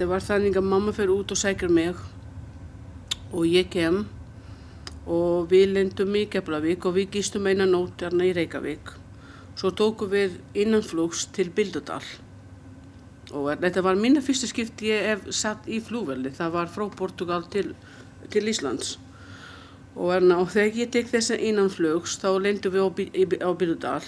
þetta 0.00 0.14
var 0.14 0.22
þannig 0.24 0.54
að 0.56 0.64
mamma 0.64 0.92
fyrir 0.96 1.10
út 1.12 1.32
og 1.34 1.36
sækir 1.36 1.68
mig 1.76 1.98
og 3.36 3.42
ég 3.44 3.66
kem 3.68 3.98
og 5.04 5.50
við 5.50 5.74
lendum 5.74 6.16
í 6.16 6.22
Keflavík 6.32 6.86
og 6.88 6.94
við 6.96 7.18
gístum 7.18 7.48
eina 7.50 7.66
nót 7.68 8.00
hérna 8.00 8.24
í 8.24 8.30
Reykjavík. 8.32 8.94
Svo 9.60 9.74
tókum 9.76 10.08
við 10.14 10.38
innanflugs 10.56 11.26
til 11.36 11.50
Bildudal 11.52 12.00
og 13.36 13.50
þetta 13.60 13.84
var 13.84 14.00
mína 14.00 14.24
fyrsta 14.24 14.48
skipt 14.48 14.80
ég 14.88 15.04
hef 15.10 15.28
satt 15.36 15.68
í 15.68 15.82
flúveldi, 15.84 16.32
það 16.32 16.56
var 16.56 16.72
frá 16.72 16.88
Portugal 16.96 17.44
til, 17.52 17.74
til 18.32 18.48
Íslands. 18.48 18.96
Og, 19.98 20.14
erna, 20.16 20.40
og 20.40 20.48
þegar 20.56 20.80
ég 20.80 20.96
tek 20.96 21.12
þessa 21.12 21.36
innanflugs 21.36 22.16
þá 22.24 22.30
lendum 22.40 22.72
við 22.72 22.88
á, 23.44 23.50
Bildudal 23.52 24.02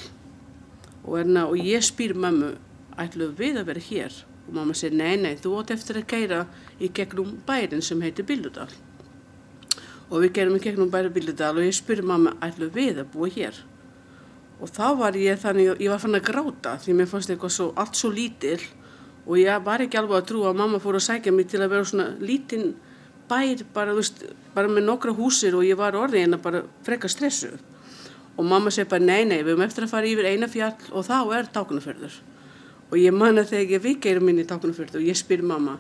og, 1.05 1.14
erna, 1.20 1.50
og 1.52 1.61
ég 1.61 1.84
spýr 1.84 2.16
mammu, 2.16 2.55
ætlum 2.97 3.36
við 3.36 3.61
að 3.61 3.74
vera 3.74 3.88
hér? 3.92 4.22
Og 4.48 4.55
mamma 4.56 4.74
segir, 4.74 4.96
nei, 4.98 5.16
nei, 5.20 5.34
þú 5.38 5.59
átt 5.60 5.74
eftir 5.77 6.01
að 6.01 6.09
gæra 6.10 6.46
í 6.83 6.91
gegnum 6.95 7.37
bærin 7.46 7.84
sem 7.84 8.00
heitir 8.02 8.27
Bildudal 8.27 8.70
og 10.12 10.20
við 10.20 10.34
gerum 10.37 10.59
í 10.59 10.60
gegnum 10.60 10.91
bæri 10.92 11.08
Bíldudal 11.12 11.55
og 11.56 11.64
ég 11.64 11.77
spurði 11.77 12.05
mamma, 12.05 12.34
ætlum 12.44 12.72
við 12.75 13.00
að 13.00 13.12
búa 13.14 13.31
hér? 13.33 13.56
Og 14.62 14.70
þá 14.70 14.86
var 14.98 15.16
ég 15.16 15.41
þannig, 15.41 15.72
ég 15.81 15.91
var 15.91 16.03
fann 16.03 16.19
að 16.19 16.27
gráta 16.28 16.77
því 16.83 16.97
mér 16.98 17.08
fannst 17.11 17.33
eitthvað 17.33 17.55
svo, 17.56 17.69
allt 17.81 17.97
svo 17.98 18.12
lítil 18.12 18.61
og 19.25 19.39
ég 19.41 19.64
var 19.64 19.83
ekki 19.83 19.98
alveg 19.98 20.20
að 20.20 20.28
trúa 20.28 20.50
að 20.50 20.59
mamma 20.61 20.81
fór 20.83 20.98
að 20.98 21.06
sækja 21.06 21.33
mig 21.33 21.48
til 21.50 21.62
að 21.62 21.72
vera 21.72 21.88
svona 21.88 22.09
lítinn 22.20 22.75
bær, 23.31 23.64
bara, 23.72 23.94
veist, 23.97 24.25
bara 24.53 24.69
með 24.69 24.86
nokkra 24.91 25.14
húsir 25.16 25.56
og 25.56 25.64
ég 25.64 25.81
var 25.81 25.97
orðið 25.97 26.27
en 26.27 26.36
að 26.36 26.44
bara 26.44 26.62
freka 26.84 27.09
stressu. 27.09 27.55
Og 28.36 28.44
mamma 28.48 28.72
segi 28.72 28.91
bara, 28.91 29.05
nei, 29.05 29.25
nei, 29.28 29.41
við 29.41 29.55
höfum 29.55 29.64
eftir 29.64 29.86
að 29.86 29.94
fara 29.94 30.11
yfir 30.11 30.28
eina 30.28 30.48
fjall 30.50 30.77
og 30.92 31.06
þá 31.09 31.16
er 31.38 31.48
tákunaförður. 31.55 32.20
Og 32.92 32.98
ég 33.00 33.14
manna 33.16 33.46
þegar 33.48 33.78
ég 33.78 33.82
við 33.86 34.00
geirum 34.04 34.28
inn 34.28 34.42
í 34.42 34.44
tákunaförður 34.48 35.00
og 35.00 35.08
ég 35.08 35.16
spyr 35.16 35.40
mamma, 35.48 35.78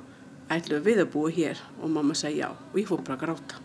ætlum 0.48 0.80
við 0.86 1.02
að 1.04 1.10
búa 1.12 1.32
hér? 1.36 1.60
Og 1.82 1.92
mamma 1.92 2.16
segi 2.16 2.40
já. 2.40 2.48
Og 2.48 2.80
ég 2.80 2.88
fór 2.88 3.04
bara 3.04 3.18
að 3.18 3.24
gráta. 3.26 3.60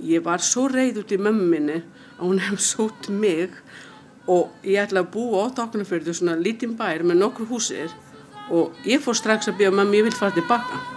Ég 0.00 0.24
var 0.24 0.40
svo 0.44 0.64
reyð 0.72 1.02
út 1.02 1.12
í 1.12 1.20
mömmu 1.20 1.50
minni 1.52 1.78
að 2.16 2.24
hún 2.24 2.42
hefði 2.46 2.64
sótt 2.64 3.12
mig 3.12 3.60
og 4.26 4.56
ég 4.64 4.80
ætla 4.82 5.04
að 5.04 5.12
búa 5.14 5.44
á 5.46 5.54
Táknafjörðu 5.60 6.16
svona 6.16 6.40
lítinn 6.40 6.74
bær 6.80 7.04
með 7.04 7.20
nokkur 7.22 7.52
húsir 7.52 7.92
og 8.48 8.74
ég 8.88 9.04
fór 9.04 9.20
strax 9.20 9.52
að 9.52 9.60
bíða 9.60 9.76
mamma, 9.76 10.00
ég 10.00 10.08
vil 10.08 10.16
fara 10.16 10.34
tilbaka 10.34 10.95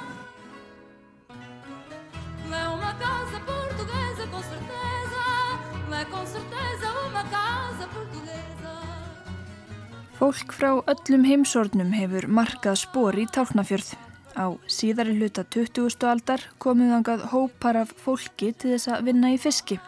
Fólk 10.20 10.52
frá 10.52 10.74
öllum 10.92 11.22
heimsornum 11.24 11.94
hefur 11.96 12.26
markað 12.28 12.82
spór 12.82 13.16
í 13.16 13.24
Tálnafjörð. 13.32 13.94
Á 14.36 14.52
síðari 14.68 15.14
hluta 15.16 15.46
20. 15.48 15.96
aldar 16.12 16.44
komuð 16.60 16.92
angað 16.98 17.24
hópar 17.32 17.80
af 17.86 17.94
fólki 18.04 18.50
til 18.52 18.74
þess 18.74 18.92
að 18.92 19.06
vinna 19.08 19.32
í 19.32 19.38
fiski, 19.40 19.80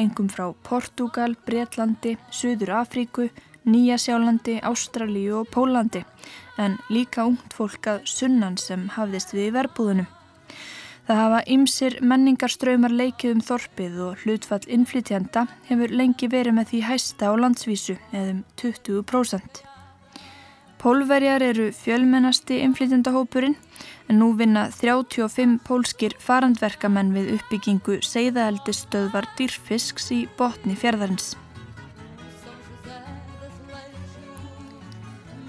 engum 0.00 0.32
frá 0.32 0.46
Portugal, 0.64 1.36
Breitlandi, 1.44 2.14
Suður 2.32 2.72
Afríku, 2.78 3.28
Nýjasjálandi, 3.68 4.62
Ástralíu 4.64 5.42
og 5.42 5.52
Pólandi, 5.52 6.06
en 6.56 6.80
líka 6.88 7.28
ungt 7.28 7.52
fólk 7.52 7.92
að 7.98 8.08
sunnan 8.08 8.56
sem 8.56 8.88
hafðist 8.96 9.36
við 9.36 9.50
í 9.50 9.56
verbúðunum. 9.60 10.08
Það 11.06 11.20
hafa 11.20 11.44
ymsir 11.54 12.00
menningarströymar 12.02 12.90
leikið 12.90 13.36
um 13.36 13.44
þorpið 13.46 14.00
og 14.08 14.24
hlutfall 14.24 14.64
innflytjanda 14.66 15.44
hefur 15.68 15.94
lengi 15.94 16.26
verið 16.32 16.56
með 16.56 16.72
því 16.72 16.82
hæsta 16.88 17.30
á 17.30 17.32
landsvísu 17.38 17.94
eðum 18.10 18.42
20%. 18.58 19.75
Pólverjar 20.86 21.42
eru 21.42 21.72
fjölmennasti 21.74 22.60
innflytjandahópurinn 22.62 23.56
en 24.06 24.20
nú 24.20 24.28
vinna 24.38 24.68
35 24.70 25.56
pólskir 25.66 26.12
farandverkamenn 26.22 27.08
við 27.10 27.32
uppbyggingu 27.34 27.96
seiðaeldistöðvar 28.06 29.26
dýrfisks 29.34 30.12
í 30.14 30.20
botni 30.38 30.76
fjörðarins. 30.78 31.32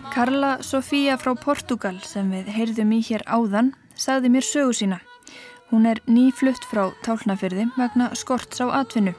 Karla 0.10 0.56
Sofía 0.66 1.20
frá 1.22 1.36
Portugal 1.38 2.00
sem 2.02 2.32
við 2.34 2.50
heyrðum 2.56 2.96
í 2.98 3.04
hér 3.06 3.22
áðan 3.30 3.76
sagði 3.94 4.32
mér 4.34 4.48
sögu 4.48 4.74
sína. 4.74 4.98
Hún 5.70 5.86
er 5.86 6.02
nýflutt 6.10 6.66
frá 6.66 6.88
tálnafyrði 7.06 7.68
vegna 7.78 8.10
skorts 8.18 8.58
á 8.58 8.74
atvinnu. 8.82 9.14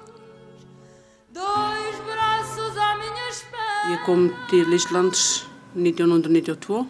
Ég 3.93 4.03
kom 4.03 4.33
til 4.50 4.67
Íslands 4.75 5.47
1992 5.78 6.84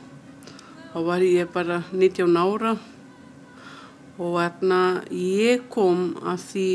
þá 0.92 0.98
var 1.06 1.24
ég 1.24 1.50
bara 1.54 1.82
19 1.92 2.38
ára 2.40 2.74
og 4.18 4.36
þarna 4.40 4.80
ég 5.14 5.68
kom 5.70 6.16
að 6.26 6.44
því 6.48 6.68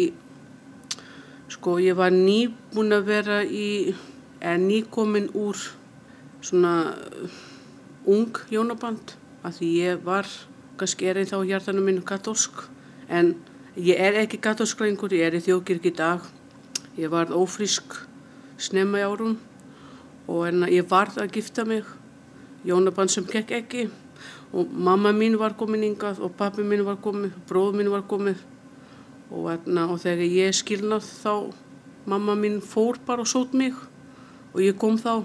sko 1.53 1.77
ég 1.83 1.97
var 1.99 2.13
nýbúin 2.15 2.95
að 2.95 3.09
vera 3.09 3.41
í 3.43 3.93
eða 4.39 4.59
nýkomin 4.63 5.31
úr 5.37 5.59
svona 6.43 6.93
ung 8.09 8.39
hjónaband 8.49 9.15
að 9.43 9.59
því 9.59 9.71
ég 9.79 10.05
var 10.05 10.27
kannski 10.79 11.07
er 11.07 11.19
einn 11.21 11.29
þá 11.29 11.39
hjartanum 11.47 11.85
minn 11.87 12.03
katólsk 12.05 12.65
en 13.07 13.33
ég 13.75 13.99
er 13.99 14.17
ekki 14.23 14.39
katólsk 14.43 14.83
lengur, 14.83 15.13
ég 15.13 15.27
er 15.27 15.37
í 15.37 15.43
þjókirk 15.43 15.87
í 15.89 15.93
dag. 15.97 16.23
Ég 16.99 17.09
var 17.09 17.31
ófrísk 17.33 17.95
snemma 18.61 19.01
í 19.01 19.05
árum 19.07 19.37
og 20.29 20.47
en 20.47 20.67
ég 20.69 20.87
varð 20.89 21.17
að 21.23 21.39
gifta 21.39 21.65
mig 21.67 21.87
hjónaband 22.63 23.11
sem 23.11 23.25
gekk 23.27 23.51
ekki. 23.59 23.89
Og 24.53 24.69
mamma 24.69 25.11
mín 25.15 25.37
var 25.41 25.55
komin 25.57 25.83
yngað 25.87 26.21
og 26.23 26.35
pappi 26.37 26.63
mín 26.65 26.85
var 26.85 26.99
komið, 27.01 27.33
bróð 27.49 27.77
mín 27.79 27.89
var 27.91 28.05
komið. 28.09 28.41
Og, 29.33 29.49
etna, 29.55 29.87
og 29.89 30.01
þegar 30.03 30.29
ég 30.29 30.57
skilnað 30.57 31.07
þá 31.23 31.33
mamma 32.05 32.35
mín 32.37 32.59
fór 32.61 32.99
bara 33.05 33.25
og 33.25 33.31
sót 33.31 33.55
mig. 33.57 33.73
Og 34.53 34.61
ég 34.61 34.77
kom 34.77 34.99
þá, 35.01 35.23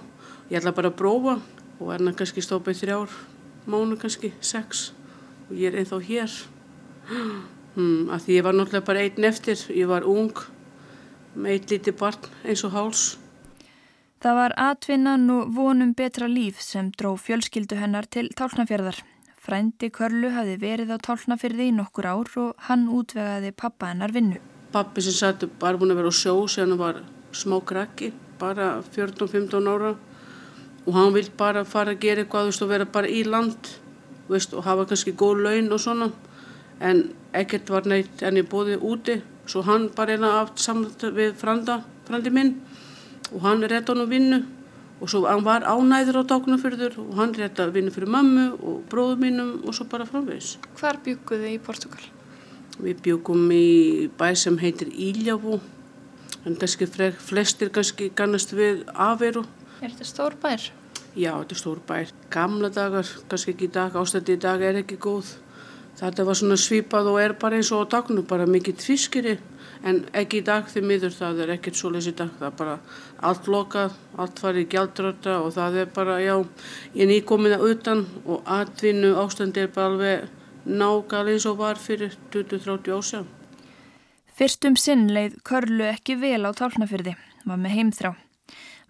ég 0.49 0.63
ætla 0.63 0.73
bara 0.77 0.93
að 0.93 1.01
prófa. 1.01 1.39
Og 1.79 1.93
erna 1.95 2.15
kannski 2.17 2.43
stópið 2.43 2.81
þrjár 2.83 3.19
mánu 3.69 3.99
kannski, 4.01 4.33
sex. 4.41 4.93
Og 5.51 5.61
ég 5.61 5.73
er 5.73 5.83
einþá 5.83 6.01
hér. 6.03 6.33
Hmm, 7.77 8.09
að 8.11 8.25
því 8.25 8.39
ég 8.39 8.47
var 8.47 8.57
náttúrulega 8.57 8.89
bara 8.89 9.05
einn 9.05 9.29
eftir. 9.29 9.61
Ég 9.77 9.89
var 9.91 10.09
ung 10.09 10.33
með 11.37 11.53
eitt 11.55 11.71
liti 11.71 11.93
barn 11.93 12.33
eins 12.49 12.65
og 12.67 12.73
háls 12.75 13.05
Það 14.19 14.35
var 14.35 14.53
atvinnan 14.59 15.29
og 15.31 15.51
vonum 15.55 15.93
betra 15.95 16.27
líf 16.27 16.59
sem 16.59 16.89
dró 16.99 17.13
fjölskyldu 17.23 17.77
hennar 17.79 18.09
til 18.11 18.27
tálnafjörðar. 18.35 18.97
Frændi 19.39 19.93
Körlu 19.95 20.33
hafi 20.35 20.57
verið 20.59 20.91
á 20.91 20.99
tálnafyrði 21.07 21.69
í 21.71 21.75
nokkur 21.77 22.09
ár 22.11 22.33
og 22.43 22.65
hann 22.67 22.89
útvegaði 22.91 23.53
pappa 23.55 23.93
hennar 23.93 24.11
vinnu. 24.11 24.41
Pappi 24.75 25.05
sem 25.07 25.15
satt 25.15 25.47
bara 25.63 25.79
búin 25.79 25.95
að 25.95 26.01
vera 26.03 26.11
á 26.11 26.19
sjó 26.19 26.35
sem 26.51 26.67
hann 26.67 26.81
var 26.81 26.99
smá 27.31 27.61
krakki, 27.63 28.11
bara 28.43 28.81
14-15 28.91 29.71
ára 29.71 29.95
og 29.95 30.93
hann 30.99 31.15
vilt 31.15 31.37
bara 31.39 31.63
fara 31.63 31.95
að 31.95 32.03
gera 32.03 32.25
eitthvað 32.25 32.51
veist, 32.51 32.65
og 32.67 32.73
vera 32.75 32.89
bara 32.91 33.07
í 33.07 33.23
land 33.23 33.71
veist, 34.27 34.51
og 34.51 34.67
hafa 34.67 34.89
kannski 34.91 35.15
góð 35.15 35.45
laun 35.47 35.71
og 35.71 35.85
svona 35.85 36.11
en 36.83 37.05
ekkert 37.39 37.71
var 37.71 37.87
neitt 37.87 38.27
enni 38.27 38.43
bóðið 38.43 38.83
úti 38.83 39.21
svo 39.47 39.63
hann 39.63 39.89
bara 39.95 40.19
eina 40.19 40.41
aft 40.41 40.59
saman 40.59 40.91
við 41.15 41.39
franda, 41.39 41.85
frandi 42.09 42.35
minn 42.35 42.57
og 43.33 43.43
hann 43.45 43.65
rétt 43.65 43.91
á 43.91 43.95
hann 43.95 44.11
vinnu 44.11 44.43
og 45.01 45.11
svo 45.11 45.25
hann 45.27 45.45
var 45.47 45.63
ánæður 45.63 46.23
á 46.23 46.29
dáknafyrður 46.31 46.99
og 46.99 47.15
hann 47.19 47.35
rétt 47.37 47.61
að 47.63 47.75
vinna 47.77 47.95
fyrir 47.95 48.11
mammu 48.11 48.47
og 48.59 48.79
bróðu 48.91 49.19
mínum 49.23 49.51
og 49.65 49.75
svo 49.75 49.87
bara 49.87 50.07
framvegs. 50.07 50.59
Hvar 50.79 50.99
bygguðu 51.05 51.53
í 51.55 51.59
Portugal? 51.63 52.03
Við 52.79 53.03
byggum 53.03 53.51
í 53.55 54.09
bæ 54.19 54.35
sem 54.35 54.59
heitir 54.59 54.91
Íljafú 54.91 55.61
en 56.47 56.57
kannski 56.59 56.89
flestir 57.19 57.71
kannski 57.75 58.11
kannast 58.15 58.55
við 58.55 58.85
Averu. 58.95 59.45
Er 59.83 59.93
þetta 59.93 60.07
stór 60.07 60.39
bær? 60.43 60.71
Já, 61.19 61.33
þetta 61.35 61.55
er 61.55 61.61
stór 61.61 61.83
bær. 61.87 62.11
Gamla 62.31 62.71
dagar, 62.71 63.07
kannski 63.31 63.55
ekki 63.55 63.69
í 63.69 63.75
dag, 63.75 63.95
ástætti 63.99 64.35
í 64.35 64.43
dag 64.43 64.63
er 64.63 64.81
ekki 64.83 64.99
góð. 65.03 65.37
Þetta 65.99 66.27
var 66.27 66.39
svona 66.39 66.59
svipað 66.59 67.11
og 67.11 67.21
er 67.23 67.35
bara 67.39 67.59
eins 67.59 67.71
og 67.75 67.87
á 67.87 67.99
dagnu, 67.99 68.23
bara 68.23 68.47
mikið 68.47 68.77
tviskiri 68.79 69.39
en 69.87 70.01
ekki 70.17 70.41
í 70.41 70.47
dag 70.47 70.67
því 70.71 70.83
miður 70.87 71.15
það 71.15 71.43
er 71.45 71.53
ekkert 71.55 71.79
svo 71.79 71.93
lesið 71.95 72.17
dag, 72.19 72.33
það 72.39 72.49
er 72.49 72.57
bara 72.59 72.77
allt 73.31 73.49
lokað, 73.51 73.97
allt 74.19 74.43
farið 74.43 74.69
gjaldröta 74.75 75.39
og 75.45 75.53
það 75.57 75.81
er 75.83 75.91
bara, 75.95 76.19
já, 76.23 76.35
ég 76.95 77.05
er 77.05 77.11
nýkominn 77.13 77.57
að 77.59 77.67
utan 77.73 78.05
og 78.27 78.47
atvinnu 78.59 79.15
ástandi 79.23 79.65
er 79.65 79.73
bara 79.75 79.93
alveg 79.93 80.29
nágal 80.69 81.27
eins 81.33 81.47
og 81.49 81.59
var 81.63 81.81
fyrir 81.81 82.15
20-30 82.35 82.95
ásjá. 82.99 83.25
Fyrstum 84.39 84.77
sinn 84.79 85.09
leið 85.11 85.41
Körlu 85.47 85.89
ekki 85.89 86.19
vel 86.21 86.45
á 86.47 86.51
tálnafyrði, 86.55 87.17
var 87.49 87.59
með 87.59 87.77
heimþrá. 87.79 88.15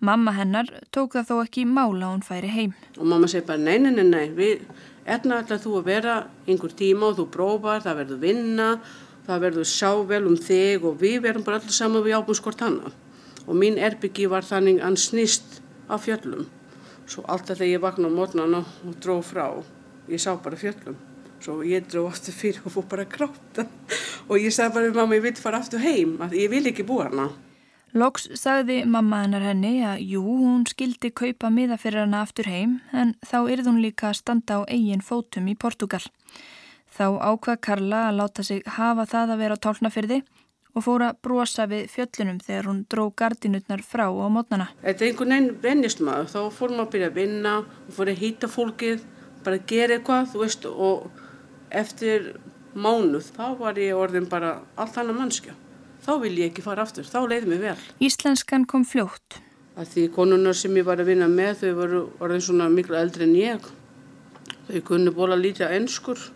Mamma 0.05 0.31
hennar 0.37 0.69
tók 0.95 1.17
það 1.17 1.31
þó 1.31 1.37
ekki 1.43 1.65
mála 1.67 2.13
hún 2.13 2.23
færi 2.23 2.51
heim. 2.53 2.75
Og 3.01 3.09
mamma 3.09 3.27
segi 3.31 3.47
bara, 3.49 3.59
nei, 3.59 3.81
nei, 3.83 3.91
nei, 3.97 4.05
nei, 4.07 4.27
við, 4.37 4.63
etna 5.09 5.41
ætlaðu 5.43 5.65
þú 5.65 5.73
að 5.81 5.89
vera 5.89 6.17
einhver 6.47 6.75
tíma 6.79 7.09
og 7.09 7.19
þú 7.19 7.27
prófar, 7.35 7.83
það 7.83 8.03
verður 8.03 8.21
vinna 8.23 8.69
það 9.29 9.45
verður 9.45 9.69
sjá 9.69 9.91
vel 10.09 10.25
um 10.27 10.39
þig 10.41 10.87
og 10.89 10.99
við 11.03 11.21
verðum 11.27 11.45
bara 11.47 11.61
allir 11.61 11.77
saman 11.77 12.05
við 12.07 12.17
ábúin 12.17 12.39
skort 12.39 12.65
hana 12.65 12.93
og 13.49 13.57
mín 13.57 13.79
erbyggi 13.81 14.29
var 14.29 14.45
þannig 14.45 14.81
að 14.85 15.01
snýst 15.01 15.61
af 15.89 16.05
fjöllum. 16.05 16.47
Svo 17.09 17.25
alltaf 17.25 17.57
þegar 17.57 17.73
ég 17.73 17.81
vakna 17.81 18.11
á 18.13 18.13
mótnana 18.13 18.61
og 18.85 18.97
dróð 19.01 19.23
frá. 19.25 19.47
Ég 20.09 20.21
sá 20.21 20.35
bara 20.37 20.57
fjöllum. 20.61 20.99
Svo 21.41 21.63
ég 21.65 21.87
dró 21.89 22.05
aftur 22.11 22.37
fyrir 22.37 22.61
og 22.67 22.75
fór 22.75 22.89
bara 22.91 23.07
að 23.07 23.15
gráta. 23.15 23.65
Og 24.29 24.37
ég 24.37 24.53
sagði 24.53 24.75
bara 24.75 24.95
mamma 24.99 25.17
ég 25.17 25.25
vil 25.25 25.37
fara 25.41 25.63
aftur 25.63 25.81
heim, 25.81 26.19
ég 26.37 26.51
vil 26.53 26.67
ekki 26.69 26.85
búa 26.85 27.09
hana. 27.09 27.31
Loks 27.97 28.27
sagði 28.37 28.83
mamma 28.85 29.23
hennar 29.23 29.47
henni 29.49 29.79
að 29.81 30.03
jú, 30.13 30.21
hún 30.21 30.67
skildi 30.69 31.09
kaupa 31.09 31.49
miða 31.49 31.79
fyrir 31.81 32.05
hana 32.05 32.21
aftur 32.27 32.51
heim 32.51 32.83
en 32.93 33.15
þá 33.25 33.39
yrði 33.49 33.71
hún 33.71 33.81
líka 33.81 34.11
að 34.11 34.19
standa 34.21 34.61
á 34.61 34.69
eigin 34.69 35.01
fótum 35.01 35.49
í 35.49 35.57
Portugal. 35.57 36.05
Þá 36.99 37.07
ákvað 37.23 37.61
Karla 37.63 37.99
að 38.09 38.17
láta 38.19 38.43
sig 38.43 38.65
hafa 38.75 39.05
það 39.07 39.33
að 39.33 39.41
vera 39.45 39.55
á 39.55 39.63
tálnafyrði 39.63 40.17
og 40.75 40.83
fór 40.83 41.05
að 41.07 41.19
brosa 41.23 41.67
við 41.71 41.85
fjöllunum 41.93 42.41
þegar 42.43 42.67
hún 42.67 42.81
dró 42.91 43.05
gardinutnar 43.15 43.85
frá 43.87 44.09
á 44.11 44.27
mótnana. 44.27 44.67
Þetta 44.83 45.05
er 45.05 45.11
einhvern 45.13 45.35
veginn 45.35 45.61
brennist 45.63 46.01
maður, 46.03 46.33
þá 46.33 46.57
fór 46.57 46.73
maður 46.75 46.89
að 46.89 46.91
byrja 46.95 47.11
að 47.11 47.21
vinna 47.21 47.53
og 47.63 47.93
fór 47.95 48.11
að 48.11 48.23
hýta 48.25 48.51
fólkið, 48.51 49.05
bara 49.47 49.61
gera 49.71 49.95
eitthvað, 49.95 50.27
þú 50.33 50.43
veist, 50.43 50.67
og 50.67 51.77
eftir 51.83 52.27
mánuð 52.75 53.29
þá 53.37 53.45
var 53.61 53.79
ég 53.79 53.99
orðin 53.99 54.27
bara 54.31 54.57
allt 54.75 54.99
annað 54.99 55.21
mannskja. 55.21 55.55
Þá 56.03 56.13
vil 56.25 56.33
ég 56.41 56.51
ekki 56.51 56.65
fara 56.65 56.83
aftur, 56.83 57.07
þá 57.07 57.21
leiði 57.29 57.53
mig 57.53 57.63
vel. 57.63 57.77
Íslenskan 58.03 58.67
kom 58.67 58.87
fljótt. 58.87 59.39
Að 59.79 59.93
því 59.93 60.09
konunar 60.17 60.59
sem 60.59 60.75
ég 60.75 60.87
var 60.87 60.99
að 60.99 61.13
vinna 61.13 61.31
með, 61.31 61.63
þau 61.63 61.79
voru 61.79 62.03
orðin 62.19 62.43
svona 62.49 62.67
miklu 62.73 62.99
eldri 62.99 63.29
en 63.29 63.37
ég. 63.39 63.71
Þau 64.67 64.83
kunnu 64.91 65.15
bóla 65.15 65.39
lítið 65.39 65.69
að 65.69 65.77
ennskur 65.79 66.27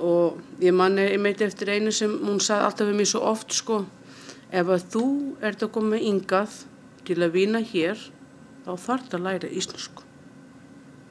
og 0.00 0.40
ég 0.62 0.74
manni 0.74 1.06
einmitt 1.12 1.42
eftir 1.44 1.70
einu 1.74 1.92
sem 1.92 2.12
hún 2.24 2.40
sagði 2.42 2.66
alltaf 2.66 2.88
við 2.88 2.98
mér 3.00 3.10
svo 3.10 3.20
oft 3.30 3.54
sko. 3.54 3.82
Ef 4.50 4.66
að 4.66 4.86
þú 4.94 5.04
ert 5.46 5.62
að 5.62 5.72
koma 5.76 6.00
yngað 6.00 6.56
til 7.06 7.18
að 7.20 7.36
vinna 7.36 7.60
hér 7.62 8.00
þá 8.64 8.72
þarf 8.74 9.06
það 9.10 9.18
að 9.18 9.26
læra 9.26 9.52
íslensku. 9.60 10.04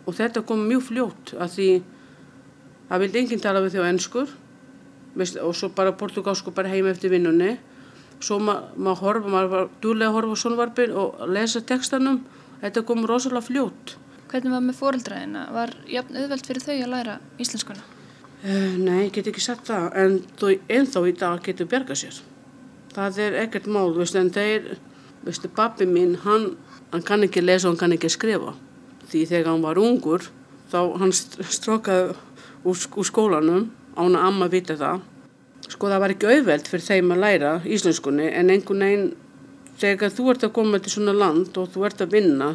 Og 0.07 0.18
þetta 0.18 0.44
kom 0.47 0.65
mjög 0.68 0.86
fljótt 0.89 1.33
að 1.38 1.56
því 1.56 1.69
það 2.89 3.03
vildi 3.03 3.21
enginn 3.21 3.44
tala 3.44 3.63
við 3.63 3.77
þjó 3.77 3.88
ennskur 3.88 4.38
og 5.44 5.53
svo 5.57 5.69
bara 5.75 5.95
portugalsku 5.97 6.53
bara 6.56 6.71
heim 6.71 6.88
eftir 6.89 7.13
vinnunni. 7.13 7.57
Svo 8.19 8.39
maður 8.44 8.81
ma 8.83 8.95
horfa, 9.00 9.31
maður 9.31 9.53
var 9.53 9.69
dúlega 9.83 10.09
að 10.09 10.18
horfa 10.18 10.39
svonvarpin 10.41 10.95
og 10.97 11.21
lesa 11.31 11.62
textanum. 11.63 12.24
Þetta 12.59 12.83
kom 12.88 13.06
rosalega 13.07 13.47
fljótt. 13.47 13.95
Hvernig 14.30 14.53
var 14.53 14.65
með 14.65 14.77
fóreldraðina? 14.81 15.45
Var 15.56 15.71
jafn 15.89 16.19
auðvelt 16.19 16.51
fyrir 16.51 16.65
þau 16.65 16.75
að 16.75 16.91
læra 16.91 17.15
íslenskuna? 17.39 17.99
Uh, 18.39 18.77
nei, 18.80 19.09
ég 19.09 19.15
get 19.18 19.27
ekki 19.27 19.41
sagt 19.44 19.68
það, 19.68 19.86
en 20.00 20.13
þú 20.39 20.53
ennþá 20.71 21.01
í 21.09 21.13
dag 21.19 21.41
getur 21.44 21.68
bergað 21.68 21.97
sér. 22.00 22.19
Það 22.95 23.18
er 23.25 23.33
ekkert 23.41 23.65
mál, 23.68 23.89
veist, 23.97 24.15
en 24.15 24.30
þeir, 24.31 24.77
veistu, 25.25 25.50
pappi 25.51 25.83
mín, 25.83 26.13
hann, 26.24 26.53
hann 26.94 27.03
kann 27.03 27.25
ekki 27.27 27.44
lesa 27.44 27.68
og 27.68 27.74
hann 27.74 27.81
kann 27.81 27.95
ekki 27.97 28.12
skrifa. 28.13 28.53
Því 29.12 29.25
þegar 29.33 29.50
hann 29.51 29.65
var 29.65 29.81
ungur, 29.81 30.30
þá 30.71 30.80
hann 31.01 31.12
strókaði 31.12 32.13
úr, 32.63 32.86
úr 32.95 33.09
skólanum, 33.09 33.65
án 34.00 34.15
að 34.15 34.30
amma 34.30 34.47
vita 34.53 34.77
það. 34.80 35.03
Sko 35.68 35.91
það 35.91 36.01
var 36.06 36.15
ekki 36.15 36.31
auðvelt 36.31 36.71
fyrir 36.71 36.88
þeim 36.88 37.12
að 37.18 37.21
læra 37.25 37.51
íslenskunni, 37.68 38.30
en 38.39 38.56
einhvern 38.56 38.88
veginn, 38.88 39.06
þegar 39.83 40.15
þú 40.15 40.30
ert 40.31 40.47
að 40.47 40.56
koma 40.56 40.80
til 40.80 40.95
svona 40.95 41.18
land 41.18 41.59
og 41.59 41.75
þú 41.75 41.86
ert 41.91 42.07
að 42.07 42.15
vinna, 42.15 42.53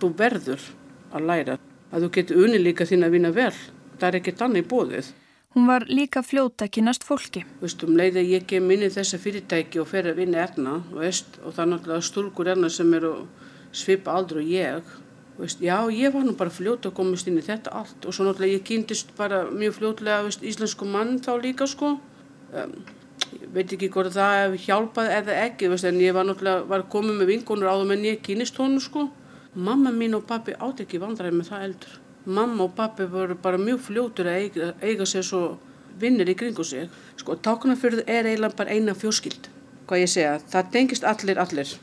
þú 0.00 0.12
verður 0.16 0.66
að 1.12 1.28
læra. 1.28 1.60
Að 1.92 2.08
þú 2.08 2.12
getur 2.16 2.42
unni 2.48 2.64
líka 2.64 2.88
þín 2.88 3.04
að 3.04 3.18
vinna 3.18 3.36
vel. 3.36 3.52
Það 4.00 4.08
er 4.08 4.20
ekkert 4.22 4.48
annað 4.48 4.64
í 4.64 4.68
bóðið. 4.72 5.14
Hún 5.56 5.66
var 5.66 5.86
líka 5.88 6.20
fljóta 6.20 6.66
kynast 6.68 7.04
fólki. 7.08 7.40
Vistu, 7.62 7.86
um 7.88 7.96
leið 7.96 8.18
að 8.20 8.26
ég 8.28 8.42
kem 8.44 8.66
inn 8.74 8.82
í 8.84 8.90
þessa 8.92 9.16
fyrirtæki 9.16 9.80
og 9.80 9.86
fer 9.88 10.10
að 10.10 10.18
vinna 10.20 10.42
erna 10.42 10.74
veist, 10.92 11.38
og 11.40 11.54
það 11.56 11.62
er 11.62 11.70
náttúrulega 11.70 12.04
stúlkur 12.10 12.50
erna 12.52 12.68
sem 12.68 12.92
eru 12.98 13.12
svipa 13.72 14.12
aldrei 14.18 14.42
og 14.42 14.50
ég. 14.52 14.92
Veist, 15.38 15.64
já, 15.64 15.78
ég 15.96 16.12
var 16.12 16.28
nú 16.28 16.36
bara 16.36 16.52
fljóta 16.52 16.92
að 16.92 16.98
komast 17.00 17.32
inn 17.32 17.40
í 17.40 17.46
þetta 17.48 17.72
allt 17.72 18.04
og 18.04 18.12
svo 18.12 18.28
náttúrulega 18.28 18.58
ég 18.58 18.68
kynntist 18.68 19.16
bara 19.16 19.46
mjög 19.48 19.78
fljótlega 19.78 20.20
veist, 20.28 20.44
íslensku 20.44 20.92
mann 20.92 21.16
þá 21.24 21.32
líka 21.40 21.72
sko. 21.72 21.94
Um, 22.52 22.78
ég 23.32 23.50
veit 23.56 23.72
ekki 23.72 23.88
hvort 23.96 24.12
það 24.12 24.60
hjálpaði 24.60 25.20
eða 25.22 25.42
ekki 25.48 25.72
en 25.72 26.02
ég 26.04 26.18
var 26.20 26.28
náttúrulega 26.28 26.68
var 26.68 26.90
komið 26.92 27.22
með 27.22 27.32
vingunur 27.32 27.72
áður 27.72 27.94
menn 27.94 28.10
ég 28.12 28.20
kynist 28.20 28.60
honu 28.60 28.84
sko. 28.90 29.08
Mamma 29.56 29.88
mín 29.88 30.20
og 30.20 30.28
pappi 30.28 30.52
átt 30.60 30.84
ekki 30.84 31.00
vandræði 31.00 31.40
með 31.40 31.54
það 31.54 31.70
eldur 31.70 32.02
mamma 32.26 32.64
og 32.64 32.74
pappi 32.74 33.06
voru 33.10 33.36
bara 33.42 33.58
mjög 33.58 33.80
fljótur 33.86 34.28
að 34.30 34.38
eiga, 34.40 34.70
eiga 34.82 35.06
sér 35.06 35.24
svo 35.26 35.42
vinnir 36.00 36.28
í 36.28 36.36
kringu 36.38 36.64
sig. 36.64 36.90
Sko, 37.16 37.36
táknarfjörðu 37.36 38.04
er 38.06 38.26
eiginlega 38.26 38.58
bara 38.58 38.74
eina 38.74 38.94
fjóskild. 38.94 39.48
Hvað 39.86 40.02
ég 40.02 40.10
segja, 40.10 40.32
það 40.50 40.72
tengist 40.74 41.06
allir, 41.06 41.38
allir. 41.38 41.76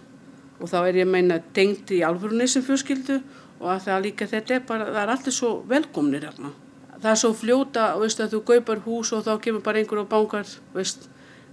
Og 0.60 0.70
þá 0.70 0.78
er 0.82 1.00
ég 1.00 1.08
að 1.08 1.14
meina 1.16 1.40
tengt 1.56 1.92
í 1.96 2.04
alvörunni 2.06 2.48
sem 2.52 2.64
fjóskildu 2.66 3.22
og 3.62 3.72
að 3.72 3.88
það 3.88 4.06
líka 4.06 4.28
þetta 4.28 4.56
er 4.58 4.68
bara, 4.68 4.92
það 4.92 5.02
er 5.04 5.14
allir 5.16 5.38
svo 5.38 5.54
velkomnir 5.72 6.28
hérna. 6.28 6.54
Það 7.00 7.10
er 7.12 7.20
svo 7.24 7.34
fljóta, 7.36 7.88
veist, 8.00 8.22
að 8.22 8.36
þú 8.36 8.44
gaupar 8.52 8.84
hús 8.86 9.12
og 9.16 9.26
þá 9.26 9.34
kemur 9.44 9.64
bara 9.64 9.80
einhver 9.82 10.04
og 10.04 10.10
bankar, 10.12 10.48
veist, 10.76 11.08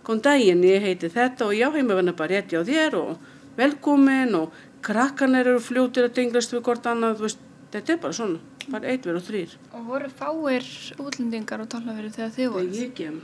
kom 0.07 0.21
daginn, 0.23 0.63
ég 0.67 0.83
heiti 0.85 1.11
þetta 1.11 1.49
og 1.49 1.57
já, 1.57 1.69
heima 1.75 1.97
verður 1.99 2.19
bara 2.19 2.35
rétti 2.35 2.59
á 2.59 2.63
þér 2.67 2.99
og 2.99 3.33
velkomin 3.59 4.37
og 4.39 4.55
krakkan 4.85 5.35
eru 5.39 5.59
fljótir 5.63 6.07
að 6.07 6.17
tenglast 6.19 6.55
við 6.55 6.65
hvort 6.67 6.87
annað, 6.91 7.25
veist, 7.25 7.43
þetta 7.73 7.95
er 7.95 8.03
bara 8.05 8.17
svona 8.17 8.50
bara 8.73 8.93
eitt 8.93 9.07
verið 9.07 9.21
og 9.21 9.27
þrýr. 9.27 9.59
Og 9.75 9.85
voru 9.91 10.09
fáir 10.21 10.71
útlendingar 11.01 11.65
og 11.65 11.69
talnaverið 11.73 12.17
þegar 12.17 12.33
þið 12.37 12.55
voruð? 12.55 12.73
Þegar 12.75 12.87
ég 12.87 12.97
kem, 12.99 13.21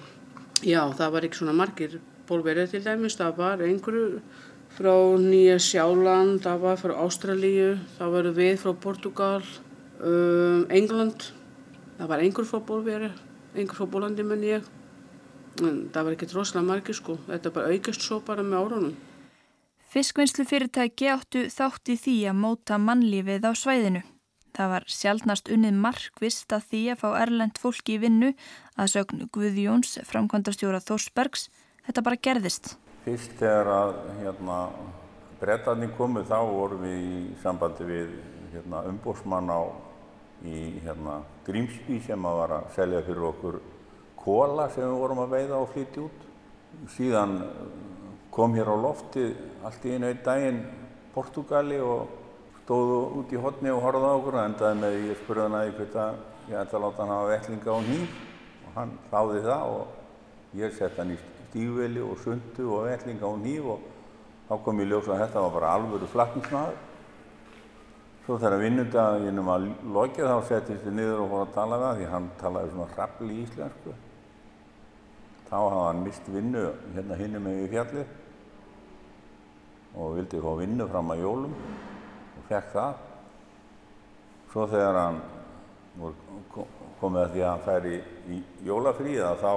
já 0.66 0.82
það 0.98 1.16
var 1.16 1.26
ekki 1.28 1.40
svona 1.40 1.56
margir 1.56 1.98
bólverið 2.26 2.74
til 2.74 2.82
dæmis, 2.84 3.16
það 3.18 3.40
var 3.40 3.64
einhverju 3.64 4.20
frá 4.76 4.94
Nýja 5.22 5.56
Sjáland, 5.62 6.42
það 6.44 6.62
var 6.64 6.80
frá 6.80 6.94
Ástralíu, 7.06 7.76
það 7.96 8.14
var 8.16 8.30
við 8.36 8.54
frá 8.60 8.72
Portugal, 8.86 9.42
um, 10.00 10.66
England, 10.68 11.30
það 11.96 12.10
var 12.12 12.24
einhver 12.24 12.48
frá 12.48 12.60
bólverið, 12.70 13.20
einhver 13.54 13.78
frá 13.78 13.90
bólandi 13.94 14.26
menn 14.26 14.44
ég, 14.46 14.66
en 15.62 15.86
það 15.94 16.02
var 16.08 16.16
ekki 16.16 16.30
droslega 16.32 16.66
margir 16.66 16.98
sko, 16.98 17.20
þetta 17.30 17.54
bara 17.54 17.72
aukast 17.72 18.04
svo 18.04 18.20
bara 18.26 18.44
með 18.44 18.58
árunum. 18.64 18.96
Fiskvinnslu 19.96 20.44
fyrirtæki 20.44 21.08
áttu 21.08 21.46
þátt 21.48 21.94
í 21.94 21.96
því 21.96 22.16
að 22.28 22.38
móta 22.42 22.76
mannlífið 22.76 23.46
á 23.48 23.52
svæðinu. 23.56 24.02
Það 24.56 24.70
var 24.72 24.84
sjálfnast 24.88 25.50
unnið 25.52 25.80
markvist 25.84 26.52
að 26.56 26.68
því 26.70 26.78
að 26.94 27.00
fá 27.02 27.08
erlend 27.20 27.58
fólki 27.60 27.98
í 27.98 28.00
vinnu 28.00 28.30
að 28.80 28.92
sögn 28.94 29.26
Guðjóns, 29.34 29.98
framkvæmdastjóra 30.08 30.80
Þórsbergs. 30.80 31.50
Þetta 31.84 32.04
bara 32.06 32.20
gerðist. 32.24 32.70
Fyrst 33.04 33.36
þegar 33.36 33.70
að 33.74 33.92
hérna, 34.22 34.56
brettarni 35.42 35.90
komu 35.98 36.24
þá 36.24 36.38
vorum 36.48 36.86
við 36.86 37.04
í 37.04 37.20
sambandi 37.42 37.90
við 37.90 38.16
hérna, 38.54 38.82
umbósmann 38.88 39.52
á 39.52 39.60
í 40.48 40.64
hérna, 40.86 41.20
Grímsby 41.44 42.00
sem 42.08 42.24
að 42.24 42.40
var 42.40 42.58
að 42.62 42.68
selja 42.80 43.04
fyrir 43.04 43.28
okkur 43.28 43.62
kóla 44.24 44.70
sem 44.72 44.88
við 44.88 45.00
vorum 45.04 45.24
að 45.26 45.34
veiða 45.36 45.60
og 45.60 45.72
flytja 45.74 46.06
út. 46.08 46.28
Síðan 46.96 47.42
kom 48.32 48.56
hér 48.56 48.72
á 48.72 48.76
lofti 48.76 49.28
allt 49.64 49.84
í 49.84 49.92
einu 49.92 50.08
einn 50.08 50.24
daginn 50.24 50.62
Portugali 51.12 51.78
og 51.80 52.24
stóðu 52.66 52.94
út 53.20 53.30
í 53.30 53.38
hodni 53.38 53.70
og 53.70 53.84
horfaði 53.84 54.08
á 54.10 54.16
okkur 54.18 54.36
og 54.36 54.42
endaði 54.42 54.78
með 54.80 54.94
ég 55.06 55.18
spurði 55.20 55.42
hann 55.44 55.54
að 55.54 55.66
ég 55.68 55.76
hvita 55.78 56.06
ég 56.48 56.56
ætla 56.58 56.78
að 56.78 56.82
láta 56.82 57.04
hann 57.04 57.12
hafa 57.14 57.28
vettlinga 57.30 57.70
á 57.70 57.78
nýf 57.86 58.16
og 58.66 58.72
hann 58.74 58.94
þáði 59.12 59.42
það 59.44 59.74
og 59.76 60.58
ég 60.58 60.74
sett 60.74 60.98
hann 60.98 61.12
í 61.14 61.18
stígveli 61.20 62.02
og 62.02 62.18
sundu 62.24 62.66
og 62.74 62.88
vettlinga 62.88 63.30
á 63.30 63.34
nýf 63.38 63.70
og 63.70 63.86
þá 64.50 64.52
kom 64.66 64.82
ég 64.82 64.90
ljósa 64.90 65.14
að 65.14 65.22
þetta 65.22 65.46
var 65.46 65.54
bara 65.60 65.72
alvöru 65.76 66.10
flakkingsmaður. 66.10 66.82
Svo 68.26 68.42
þegar 68.42 68.62
vinnundaginnum 68.64 69.54
að 69.54 69.70
lokja 69.94 70.26
þá 70.26 70.50
settist 70.50 70.90
ég 70.90 70.98
niður 70.98 71.22
og 71.22 71.32
fór 71.36 71.46
að 71.46 71.56
tala 71.60 71.78
við 71.78 71.86
hann 71.86 71.98
því 72.02 72.12
hann 72.16 72.30
talaði 72.42 72.74
svona 72.74 72.92
rappli 72.98 73.30
í 73.30 73.42
íslensku. 73.46 73.98
Þá 75.46 75.58
hafði 75.62 75.82
hann 75.86 76.06
mist 76.10 76.30
vinnu 76.34 76.68
hérna 76.98 77.22
hinnum 77.22 77.46
með 77.46 77.62
í 77.62 77.74
fjallið 77.76 78.14
og 79.96 80.16
vildi 80.18 80.42
fá 80.42 80.56
vinnu 80.58 80.90
fram 80.90 81.14
að 81.14 81.22
jólum 81.22 81.54
fekk 82.48 82.70
það. 82.72 83.02
Svo 84.52 84.66
þegar 84.70 84.98
hann 85.00 85.20
komið 87.00 87.20
að 87.22 87.32
því 87.34 87.42
að 87.42 87.50
hann 87.50 87.64
fær 87.66 87.88
í, 87.88 87.96
í 88.32 88.38
jólafríða 88.66 89.32
þá 89.40 89.50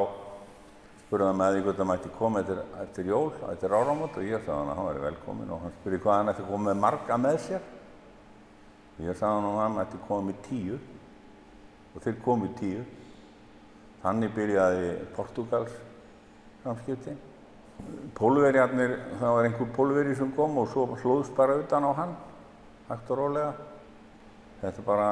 spurði 1.04 1.26
hann 1.26 1.40
með 1.40 1.56
því 1.56 1.64
hvort 1.66 1.82
hann 1.82 1.90
mætti 1.90 2.12
koma 2.18 2.44
eftir, 2.44 2.62
eftir 2.84 3.10
jól, 3.10 3.32
eftir 3.50 3.74
áramot 3.74 4.18
og 4.20 4.28
ég 4.28 4.44
sagði 4.44 4.56
hann 4.58 4.72
að 4.72 4.80
hann 4.80 4.90
væri 4.90 5.04
velkomin 5.08 5.54
og 5.56 5.64
hann 5.64 5.76
spurði 5.80 6.02
hvað 6.04 6.18
hann 6.20 6.32
ætti 6.34 6.44
að 6.44 6.52
koma 6.52 6.70
með 6.70 6.82
marga 6.84 7.18
með 7.18 7.38
sér. 7.48 7.68
Ég 9.00 9.18
sagði 9.18 9.34
hann 9.34 9.50
að 9.50 9.60
hann 9.64 9.82
ætti 9.84 10.00
að 10.00 10.08
koma 10.08 10.28
með 10.30 10.42
tíu 10.46 10.80
og 11.96 12.06
þeir 12.06 12.22
komið 12.28 12.56
tíu. 12.60 12.86
Þannig 14.00 14.36
byrjaði 14.36 14.92
Portugals 15.16 15.74
samskipti. 16.64 17.16
Pólverjarnir, 18.16 18.98
það 19.20 19.36
var 19.36 19.48
einhver 19.48 19.70
pólveri 19.76 20.16
sem 20.16 20.32
kom 20.36 20.58
og 20.60 20.68
svo 20.72 20.86
hlóðst 21.00 21.36
bara 21.36 21.56
utan 21.60 21.88
á 21.88 21.92
hann 21.96 22.18
hægt 22.90 23.12
og 23.14 23.20
rólega. 23.20 23.54
Þetta 24.60 24.84
bara, 24.86 25.10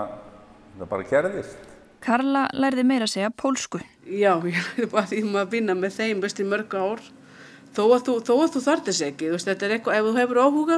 þetta 0.74 0.89
bara 0.91 1.07
gerðist. 1.12 1.74
Karla 2.03 2.43
lærði 2.53 2.84
meira 2.86 3.07
að 3.07 3.13
segja 3.15 3.31
pólsku. 3.34 3.81
Já, 4.05 4.34
ég 4.50 4.57
lærði 4.57 4.89
bara 4.91 5.10
því 5.10 5.24
að 5.41 5.55
vinna 5.55 5.77
með 5.77 5.98
þeim 6.01 6.22
veist 6.25 6.41
í 6.41 6.48
mörg 6.48 6.75
ár. 6.77 7.01
Þó 7.77 7.84
að 7.86 8.05
þú, 8.07 8.13
þú 8.25 8.62
þarf 8.65 8.86
þess 8.88 9.03
ekki, 9.05 9.31
veist, 9.34 9.48
þetta 9.50 9.67
er 9.67 9.75
eitthvað, 9.77 9.98
ef 10.00 10.07
þú 10.07 10.13
hefur 10.17 10.39
áhuga, 10.41 10.77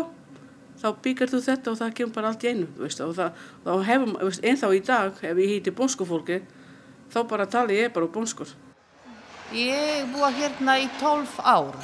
þá 0.82 0.88
byggjar 1.04 1.32
þú 1.32 1.42
þetta 1.46 1.72
og 1.72 1.78
það 1.80 1.94
kemur 2.00 2.16
bara 2.16 2.32
allt 2.32 2.44
í 2.44 2.50
einu, 2.50 2.66
veist, 2.80 3.04
og 3.06 3.14
það, 3.16 3.44
þá 3.64 3.72
hefum, 3.88 4.16
veist, 4.20 4.48
ennþá 4.52 4.72
í 4.76 4.82
dag, 4.90 5.22
ef 5.30 5.40
ég 5.40 5.54
hýtti 5.54 5.76
bónskufólki, 5.78 6.40
þá 7.14 7.20
bara 7.30 7.48
tala 7.48 7.78
ég 7.78 7.94
bara 7.96 8.10
bónskur. 8.12 8.52
Ég 9.56 10.12
búa 10.12 10.34
hérna 10.36 10.76
í 10.82 10.90
12 11.00 11.40
ár 11.42 11.78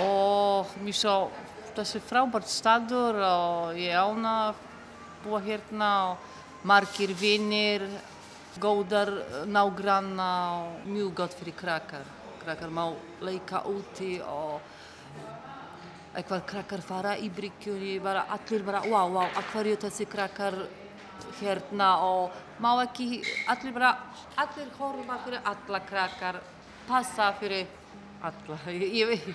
og 0.00 0.70
mér 0.84 0.96
svo 0.96 1.16
þessi 1.80 2.00
frábært 2.04 2.48
staður 2.50 3.18
og 3.24 3.78
ég 3.80 3.96
ána 3.96 4.32
að 4.50 4.58
búa 5.24 5.40
hérna 5.44 5.90
og 6.10 6.66
margir 6.68 7.12
vinnir, 7.16 7.86
góðar 8.60 9.12
nágranna 9.48 10.28
og 10.58 10.88
mjög 10.90 11.14
gott 11.22 11.36
fyrir 11.38 11.56
krakkar. 11.56 12.04
Krakkar 12.42 12.72
má 12.72 12.84
leika 13.24 13.62
úti 13.68 14.18
og 14.20 14.60
eitthvað 16.16 16.46
krakkar 16.52 16.84
fara 16.84 17.16
í 17.16 17.30
bryggjunni, 17.32 17.96
allir 18.04 18.64
bara 18.66 18.82
wow, 18.84 19.12
wow, 19.14 19.28
að 19.30 19.52
hverju 19.54 19.80
þessi 19.86 20.08
krakkar 20.10 20.56
hérna 21.40 21.92
og 22.04 22.40
má 22.60 22.74
ekki, 22.84 23.22
allir 23.48 23.76
bara, 23.76 23.94
allir 24.36 24.72
horfa 24.76 25.20
fyrir 25.24 25.52
alla 25.52 25.80
krakkar, 25.86 26.40
passa 26.88 27.32
fyrir 27.40 27.68
alla, 28.20 28.58
ég, 29.00 29.06
veit, 29.14 29.30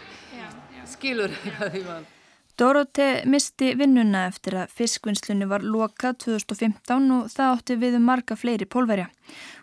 skilur 0.94 1.34
hvað 1.48 1.80
því 1.80 1.88
mann. 1.88 2.15
Dorote 2.56 3.26
misti 3.28 3.74
vinnuna 3.76 4.22
eftir 4.30 4.56
að 4.56 4.72
fiskvinnslunni 4.78 5.44
var 5.52 5.64
lokað 5.68 6.22
2015 6.24 7.10
og 7.12 7.26
það 7.34 7.50
átti 7.52 7.76
við 7.82 7.96
um 7.98 8.06
marga 8.08 8.38
fleiri 8.40 8.64
pólverja. 8.64 9.10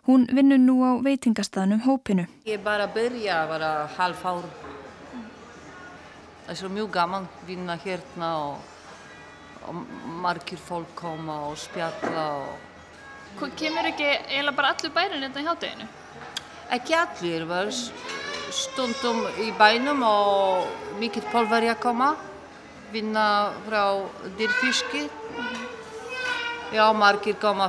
Hún 0.04 0.26
vinnur 0.28 0.58
nú 0.60 0.74
á 0.84 1.00
veitingastafnum 1.00 1.80
Hópinu. 1.86 2.26
Ég 2.44 2.60
bara 2.60 2.90
byrja 2.92 3.46
bara 3.48 3.70
halv 3.96 4.20
ár. 4.28 4.44
Það 6.42 6.50
er 6.52 6.58
svo 6.60 6.68
mjög 6.68 6.90
gaman 6.92 7.24
að 7.24 7.46
vinna 7.48 7.76
hérna 7.80 8.28
og, 8.42 8.58
og 9.70 9.78
margir 10.20 10.60
fólk 10.60 10.90
koma 10.98 11.38
og 11.46 11.56
spjalla. 11.62 12.26
Og... 12.42 13.46
Kemur 13.56 13.88
ekki 13.88 14.10
eiginlega 14.10 14.58
bara 14.58 14.74
allur 14.74 14.92
bærin 14.92 15.24
hérna 15.24 15.40
í 15.40 15.48
hátteginu? 15.48 15.88
Ekki 16.76 16.98
allir, 16.98 17.48
stundum 18.52 19.24
í 19.40 19.48
bænum 19.56 20.04
og 20.04 21.00
mikið 21.00 21.30
pólverja 21.32 21.78
koma 21.80 22.10
vinna 22.92 23.52
frá 23.66 23.84
dyrfiski. 24.38 25.08
Já, 26.72 26.86
margir 26.96 27.36
koma 27.40 27.68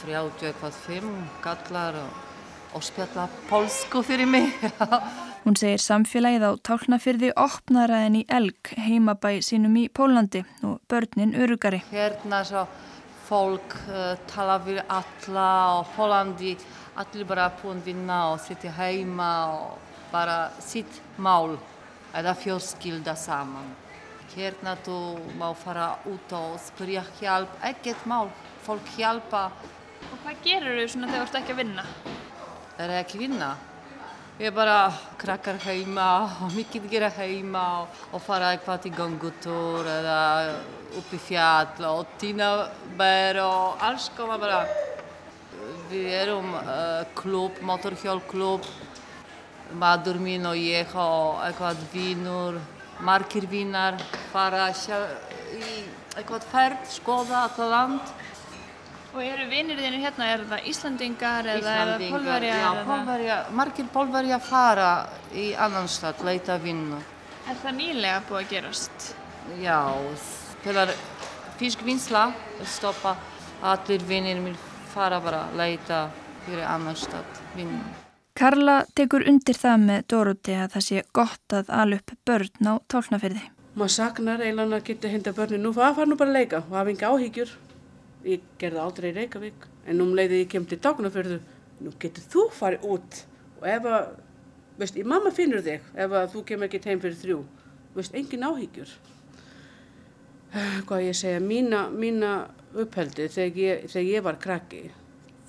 frjátu 0.00 0.48
eitthvað 0.48 0.76
fimm, 0.86 1.16
gallar 1.44 1.98
og, 2.00 2.82
spjalla 2.82 3.28
pólsku 3.50 4.02
fyrir 4.06 4.30
mig. 4.30 4.54
Hún 5.44 5.56
segir 5.56 5.80
samfélagið 5.80 6.46
á 6.46 6.52
tálnafyrði 6.68 7.30
opnara 7.38 8.02
en 8.06 8.18
í 8.20 8.24
Elg, 8.28 8.72
heimabæ 8.76 9.38
sínum 9.44 9.76
í 9.80 9.86
Pólandi 9.88 10.44
og 10.66 10.78
börnin 10.90 11.32
örugari. 11.34 11.80
Hérna 11.90 12.42
svo 12.44 12.66
fólk 13.28 13.76
uh, 13.88 14.16
tala 14.30 14.58
við 14.66 14.82
alla 14.84 15.50
og 15.78 15.94
Pólandi, 15.96 16.56
allir 17.00 17.28
bara 17.28 17.48
búin 17.62 17.80
vinna 17.84 18.26
og 18.32 18.40
sitja 18.44 18.74
heima 18.76 19.30
og 19.54 19.78
bara 20.12 20.50
sitt 20.60 21.00
mál 21.18 21.56
eða 22.14 22.34
fjölskylda 22.34 23.14
saman. 23.16 23.70
Hérna 24.30 24.76
þú 24.86 24.96
má 25.40 25.48
fara 25.58 25.88
út 26.06 26.32
og 26.38 26.52
spyrja 26.62 27.02
hjálp, 27.18 27.50
ekkert 27.66 28.04
mál, 28.06 28.28
fólk 28.62 28.86
hjálpa. 28.94 29.48
Og 30.06 30.20
hvað 30.22 30.44
gerur 30.44 30.78
þau 30.78 30.92
svona 30.92 31.10
þegar 31.10 31.24
þú 31.24 31.26
ert 31.26 31.38
ekki 31.40 31.54
að 31.56 31.60
vinna? 31.64 31.84
Það 32.76 32.84
er 32.84 32.94
ekki 33.00 33.20
vinna. 33.24 33.50
Ég 34.40 34.48
er 34.48 34.54
bara 34.56 34.76
krakkar 35.20 35.58
heima 35.66 36.06
og 36.46 36.54
mikið 36.54 36.86
gera 36.92 37.10
heima 37.18 37.64
og, 37.82 37.98
og 38.14 38.22
fara 38.24 38.54
eitthvað 38.54 38.86
til 38.86 38.94
gangutur 38.94 39.90
eða 39.98 40.20
upp 40.96 41.10
í 41.12 41.20
fjall 41.26 41.90
og 41.90 42.14
týna 42.22 42.54
ber 42.96 43.42
og 43.42 43.82
alls 43.84 44.08
koma 44.16 44.38
bara. 44.40 44.62
Við 45.90 46.06
erum 46.22 46.54
uh, 46.54 47.02
klubb, 47.18 47.58
motorhjálklub, 47.66 48.64
maður 49.74 50.22
mín 50.22 50.46
og 50.46 50.56
ég 50.56 50.94
og 50.94 51.42
eitthvað 51.44 51.88
vinnur 51.92 52.62
margir 53.06 53.46
vinnar 53.50 53.98
fara 54.32 54.68
í 54.70 55.84
eitthvað 56.16 56.46
ferð, 56.50 56.90
skoða 56.90 57.44
alltaf 57.44 57.70
land. 57.70 58.12
Og 59.10 59.22
eru 59.26 59.46
vinnir 59.50 59.78
þínir 59.80 60.04
hérna, 60.04 60.26
er 60.30 60.42
það 60.46 60.66
Íslandingar 60.70 61.48
eða 61.50 61.72
er 61.74 61.88
það 61.90 62.04
Pólverja? 62.12 62.58
Já, 62.60 62.82
Pólverja, 62.86 63.38
margir 63.58 63.88
Pólverja 63.90 64.38
fara 64.38 64.90
í 65.34 65.48
annan 65.58 65.90
stað, 65.90 66.22
leita 66.28 66.58
vinnu. 66.62 67.00
Er 67.50 67.58
það 67.58 67.74
nýlega 67.80 68.20
búið 68.28 68.42
að 68.44 68.52
gerast? 68.52 69.08
Já, 69.58 69.80
þegar 70.62 70.94
fiskvinnsla 71.58 72.28
stoppa, 72.76 73.16
allir 73.72 74.06
vinnir 74.06 74.44
mér 74.44 74.62
fara 74.94 75.18
bara 75.24 75.48
að 75.48 75.58
leita 75.58 76.04
fyrir 76.44 76.70
annan 76.70 76.98
stað 76.98 77.42
vinnu. 77.56 78.09
Karla 78.40 78.86
tekur 78.96 79.20
undir 79.28 79.52
það 79.52 79.82
með 79.84 80.04
Dóruti 80.08 80.54
að 80.56 80.70
það 80.72 80.82
sé 80.86 81.00
gott 81.12 81.52
að 81.52 81.70
ala 81.76 81.96
upp 82.00 82.12
börn 82.24 82.68
á 82.72 82.80
tálnafyrði. 82.88 83.40
Maður 83.74 83.92
saknar 83.92 84.40
einan 84.40 84.72
að 84.72 84.84
geta 84.86 85.08
hinda 85.12 85.34
börnin 85.36 85.60
nú, 85.60 85.72
það 85.76 85.98
far 85.98 86.06
nú 86.08 86.16
bara 86.16 86.32
að 86.32 86.38
leika 86.38 86.60
og 86.62 86.70
hafa 86.72 86.92
enga 86.94 87.10
áhyggjur. 87.10 87.50
Ég 88.24 88.46
gerði 88.62 88.78
aldrei 88.80 89.10
í 89.10 89.12
Reykjavík 89.18 89.66
en 89.92 90.00
um 90.00 90.14
leiði 90.16 90.38
ég 90.40 90.48
kem 90.54 90.64
til 90.70 90.78
Dagnafjörðu, 90.80 91.36
nú 91.84 91.92
getur 92.00 92.24
þú 92.32 92.44
farið 92.56 92.86
út 92.94 93.18
og 93.58 93.66
ef 93.74 93.88
að, 93.90 94.06
veist, 94.80 94.96
ég 94.96 95.10
mamma 95.12 95.32
finnur 95.36 95.60
þig 95.66 95.90
ef 96.06 96.14
að 96.22 96.32
þú 96.32 96.44
kemur 96.48 96.68
ekki 96.70 96.80
heim 96.86 97.02
fyrir 97.02 97.18
þrjú, 97.20 97.36
veist, 97.98 98.16
engin 98.16 98.46
áhyggjur. 98.48 98.94
Hvað 100.88 101.04
ég 101.10 101.20
segja, 101.20 101.44
mína, 101.44 101.82
mína 101.92 102.32
uppheldi 102.72 103.28
þegar 103.36 103.60
ég, 103.66 103.84
þegar 103.92 104.08
ég 104.14 104.26
var 104.30 104.40
krakki, 104.46 104.82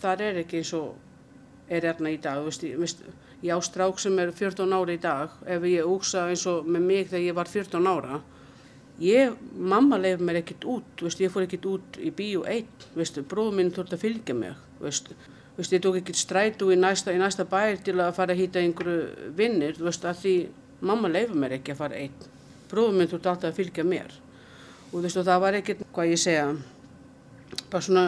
þar 0.03 0.25
er 0.27 0.41
ekki 0.43 0.59
eins 0.59 0.73
og 0.75 0.91
er 1.71 1.87
hérna 1.87 2.11
í 2.11 2.19
dag, 2.21 2.43
veist, 2.45 2.65
veist, 2.77 3.01
ég 3.41 3.55
á 3.55 3.59
strák 3.63 3.99
sem 4.01 4.17
er 4.19 4.33
14 4.35 4.75
ára 4.75 4.93
í 4.93 4.99
dag, 5.01 5.33
ef 5.47 5.65
ég 5.69 5.87
úksa 5.87 6.27
eins 6.29 6.45
og 6.51 6.67
með 6.67 6.87
mig 6.87 7.09
þegar 7.09 7.25
ég 7.25 7.37
var 7.37 7.51
14 7.51 7.91
ára, 7.91 8.21
ég, 9.01 9.37
mamma 9.55 9.99
leiði 10.01 10.27
mér 10.27 10.41
ekkert 10.41 10.67
út, 10.75 11.05
veist, 11.05 11.21
ég 11.23 11.31
fór 11.33 11.47
ekkert 11.47 11.69
út 11.71 12.01
í 12.01 12.11
bíu 12.15 12.43
eitt, 12.49 12.87
bróðum 13.31 13.61
minn 13.61 13.71
þurfti 13.75 13.97
að 13.97 14.03
fylgja 14.03 14.35
mig, 14.37 14.57
ég 15.61 15.83
tók 15.83 16.01
ekkert 16.01 16.19
strætu 16.19 16.71
í 16.73 16.79
næsta, 16.79 17.13
í 17.15 17.21
næsta 17.21 17.47
bæri 17.47 17.79
til 17.85 17.99
að 17.99 18.15
fara 18.17 18.35
að 18.35 18.43
hýta 18.43 18.61
einhverju 18.61 19.31
vinnir, 19.37 19.79
því 19.79 20.35
mamma 20.81 21.11
leiði 21.11 21.39
mér 21.39 21.57
ekki 21.59 21.75
að 21.75 21.81
fara 21.85 22.03
eitt, 22.03 22.27
bróðum 22.71 22.99
minn 22.99 23.11
þurfti 23.11 23.31
alltaf 23.31 23.51
að 23.51 23.59
fylgja 23.61 23.87
mér. 23.87 24.13
Og 24.91 25.05
það 25.07 25.37
var 25.39 25.55
ekkert, 25.55 25.83
hvað 25.95 26.09
ég 26.11 26.19
segja, 26.19 26.47
bara 27.71 27.85
svona 27.85 28.05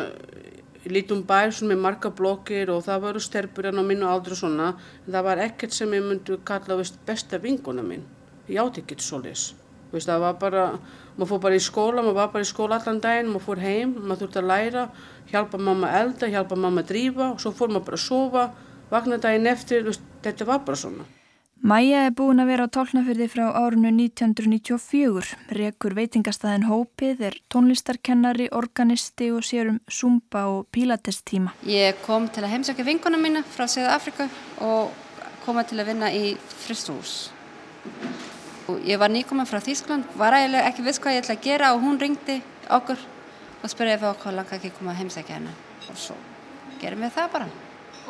lítum 0.92 1.24
bær 1.28 1.54
með 1.64 1.80
marga 1.80 2.12
blokkir 2.12 2.72
og 2.74 2.84
það 2.88 3.04
voru 3.06 3.22
sterfur 3.24 3.70
en 3.70 3.80
á 3.80 3.84
mínu 3.84 4.08
aldru 4.10 4.36
svona 4.36 4.74
en 5.06 5.14
það 5.14 5.28
var 5.30 5.42
ekkert 5.46 5.76
sem 5.76 5.94
ég 5.96 6.04
myndi 6.04 6.38
kalla 6.44 6.78
veist, 6.80 7.00
besta 7.08 7.40
vinguna 7.40 7.84
mín. 7.86 8.04
Ég 8.50 8.60
átti 8.60 8.84
ekkert 8.84 9.06
solis 9.06 9.54
veist, 9.94 10.10
það 10.10 10.26
var 10.26 10.38
bara, 10.42 10.68
maður 11.16 11.32
fór 11.32 11.42
bara 11.48 11.58
í 11.60 11.64
skóla 11.64 12.02
maður 12.02 12.20
var 12.20 12.32
bara 12.36 12.46
í 12.46 12.52
skóla 12.52 12.80
allan 12.82 13.02
daginn, 13.04 13.32
maður 13.32 13.48
fór 13.48 13.64
heim 13.64 13.96
maður 14.00 14.24
þurfti 14.26 14.42
að 14.42 14.52
læra, 14.52 14.86
hjálpa 15.32 15.60
mamma 15.62 15.92
elda 16.02 16.32
hjálpa 16.34 16.60
mamma 16.60 16.86
drífa 16.88 17.32
og 17.32 17.42
svo 17.44 17.54
fór 17.56 17.72
maður 17.72 17.90
bara 17.92 18.02
að 18.02 18.08
sofa 18.08 18.48
vakna 18.92 19.20
daginn 19.22 19.52
eftir 19.54 19.86
veist, 19.88 20.08
þetta 20.26 20.50
var 20.50 20.66
bara 20.66 20.82
svona 20.84 21.08
Mæja 21.64 22.02
er 22.04 22.12
búin 22.12 22.44
að 22.44 22.50
vera 22.52 22.64
á 22.68 22.74
tálnafyrði 22.76 23.26
frá 23.32 23.46
árunu 23.56 23.88
1994. 23.88 25.30
Rekur 25.56 25.94
veitingastæðin 25.96 26.66
Hópið 26.68 27.22
er 27.30 27.38
tónlistarkennari, 27.54 28.50
organisti 28.52 29.30
og 29.32 29.46
sér 29.48 29.70
um 29.72 29.78
zumba 29.88 30.42
og 30.52 30.66
pilatestíma. 30.76 31.54
Ég 31.64 32.02
kom 32.04 32.28
til 32.28 32.44
að 32.44 32.52
heimsækja 32.58 32.84
vinguna 32.84 33.16
mína 33.16 33.46
frá 33.48 33.64
Söða 33.72 33.94
Afrika 33.96 34.28
og 34.60 34.92
koma 35.46 35.64
til 35.64 35.80
að 35.80 35.94
vinna 35.94 36.10
í 36.12 36.34
fristús. 36.66 37.32
Ég 38.84 39.00
var 39.00 39.16
nýkomin 39.16 39.48
frá 39.48 39.64
Þýskland, 39.64 40.12
var 40.20 40.36
eiginlega 40.36 40.68
ekki 40.68 40.84
viss 40.84 41.00
hvað 41.00 41.16
ég 41.16 41.24
ætla 41.24 41.38
að 41.38 41.48
gera 41.48 41.72
og 41.78 41.82
hún 41.88 41.96
ringdi 42.04 42.42
okkur 42.76 43.08
og 43.64 43.72
spurði 43.72 43.96
ef 43.96 44.06
okkur 44.12 44.36
langa 44.36 44.60
ekki 44.60 44.74
koma 44.76 44.92
að 44.92 45.00
heimsækja 45.06 45.40
henni 45.40 45.56
og 45.88 45.96
svo 45.96 46.20
gerum 46.84 47.08
við 47.08 47.16
það 47.22 47.34
bara. 47.40 47.50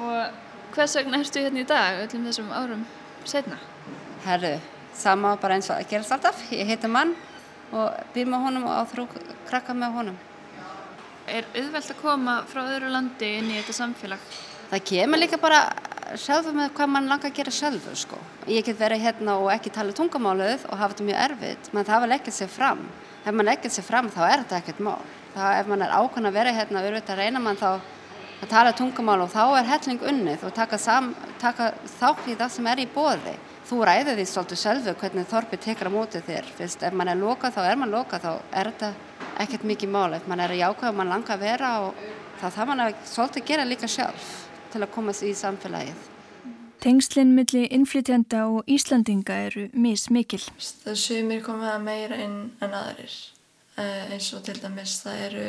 Og 0.01 0.73
hvers 0.73 0.97
vegna 0.97 1.21
erstu 1.21 1.45
hérna 1.45 1.61
í 1.61 1.69
dag 1.69 2.01
öllum 2.07 2.29
þessum 2.31 2.49
árum? 2.49 2.85
Setna? 3.29 3.57
Herru, 4.25 4.55
sama 4.95 5.35
bara 5.41 5.57
eins 5.57 5.69
og 5.71 5.79
að 5.79 5.89
gerast 5.91 6.13
alltaf. 6.15 6.43
Ég 6.51 6.67
heiti 6.69 6.89
mann 6.91 7.15
og 7.73 7.89
býr 8.13 8.29
með 8.29 8.45
honum 8.47 8.67
og 8.69 8.77
áþrú 8.81 9.07
krakka 9.49 9.75
með 9.77 9.97
honum. 9.97 10.19
Er 11.27 11.47
auðvelt 11.55 11.93
að 11.93 12.01
koma 12.01 12.41
frá 12.51 12.65
öðru 12.65 12.91
landi 12.91 13.29
inn 13.39 13.51
í 13.51 13.57
þetta 13.61 13.77
samfélag? 13.79 14.29
Það 14.69 14.85
kemur 14.89 15.21
líka 15.21 15.39
bara 15.39 15.63
sjálfu 16.19 16.51
með 16.55 16.73
hvað 16.77 16.91
mann 16.93 17.09
langar 17.09 17.31
að 17.31 17.37
gera 17.39 17.53
sjálfu 17.53 17.95
sko. 17.97 18.19
Ég 18.51 18.65
get 18.67 18.79
verið 18.79 19.05
hérna 19.07 19.37
og 19.41 19.49
ekki 19.53 19.71
tala 19.73 19.95
tungamáluð 19.95 20.67
og 20.69 20.79
hafa 20.79 20.93
þetta 20.93 21.07
mjög 21.07 21.21
erfitt, 21.25 21.69
menn 21.73 21.87
það 21.87 22.05
vil 22.05 22.15
ekkert 22.17 22.37
sér 22.37 22.51
fram. 22.51 22.85
Ef 23.23 23.35
mann 23.35 23.51
ekkert 23.53 23.75
sér 23.75 23.87
fram 23.87 24.09
þá 24.11 24.21
er 24.27 24.43
þetta 24.43 24.59
ekkert 24.59 24.81
mál. 24.83 25.01
Það, 25.33 25.59
ef 25.59 25.69
mann 25.71 25.85
er 25.85 25.95
ákvæm 25.97 26.29
að 26.29 26.37
vera 26.37 26.55
hérna 26.57 26.81
og 26.81 26.89
auðvitað 26.89 27.21
reyna 27.21 27.41
mann 27.41 27.59
þá 27.61 27.69
að 28.43 28.51
tala 28.51 28.75
tungumál 28.75 29.21
og 29.23 29.31
þá 29.31 29.43
er 29.59 29.69
helling 29.71 30.05
unnið 30.11 30.45
og 30.47 30.53
taka, 30.55 30.77
sam, 30.81 31.13
taka 31.41 31.71
þátt 31.99 32.29
í 32.29 32.37
það 32.39 32.53
sem 32.55 32.69
er 32.71 32.83
í 32.83 32.87
bóði. 32.91 33.35
Þú 33.63 33.79
ræður 33.87 34.19
því 34.19 34.25
svolítið 34.27 34.59
sjálfu 34.59 34.93
hvernig 34.99 35.27
þorpið 35.31 35.61
tekur 35.63 35.89
á 35.89 35.95
mótið 35.95 36.25
þér. 36.27 36.49
Fyrst 36.57 36.83
ef 36.83 36.95
mann 36.99 37.11
er 37.13 37.19
lokað 37.19 37.55
þá 37.57 37.61
er 37.69 37.79
mann 37.79 37.93
lokað, 37.93 38.25
þá 38.25 38.59
er 38.59 38.71
þetta 38.71 38.89
ekkert 39.43 39.67
mikið 39.71 39.93
mál. 39.95 40.09
Ef 40.17 40.27
mann 40.27 40.43
er 40.43 40.53
í 40.53 40.63
ákvæðu 40.63 40.91
og 40.91 40.97
mann 40.99 41.13
langar 41.13 41.37
að 41.37 41.45
vera 41.47 41.75
og 41.85 42.01
þá 42.41 42.47
þarf 42.49 42.71
mann 42.71 42.83
að 42.83 42.97
svolítið 43.13 43.47
gera 43.51 43.67
líka 43.69 43.89
sjálf 43.89 44.33
til 44.73 44.83
að 44.83 44.91
komast 44.93 45.23
í 45.23 45.31
samfélagið. 45.37 46.09
Tengslinn 46.83 47.31
milli 47.31 47.63
innflytjanda 47.71 48.43
og 48.51 48.67
Íslandinga 48.67 49.37
eru 49.45 49.69
mismikil. 49.71 50.41
Það 50.83 50.97
sumir 50.99 51.45
komið 51.45 51.69
að 51.71 51.85
meira 51.85 52.17
inn 52.19 52.39
en 52.59 52.75
aðrir. 52.75 53.13
Eh, 53.79 54.11
eins 54.13 54.27
og 54.35 54.43
til 54.45 54.59
dæmis 54.59 54.99
það 55.01 55.21
eru 55.29 55.45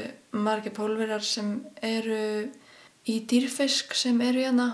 margir 0.46 0.72
pólverar 0.72 1.24
sem 1.26 1.58
eru 1.82 2.46
í 3.08 3.20
dýrfisk 3.30 3.94
sem 3.98 4.20
eru 4.24 4.44
hérna. 4.44 4.68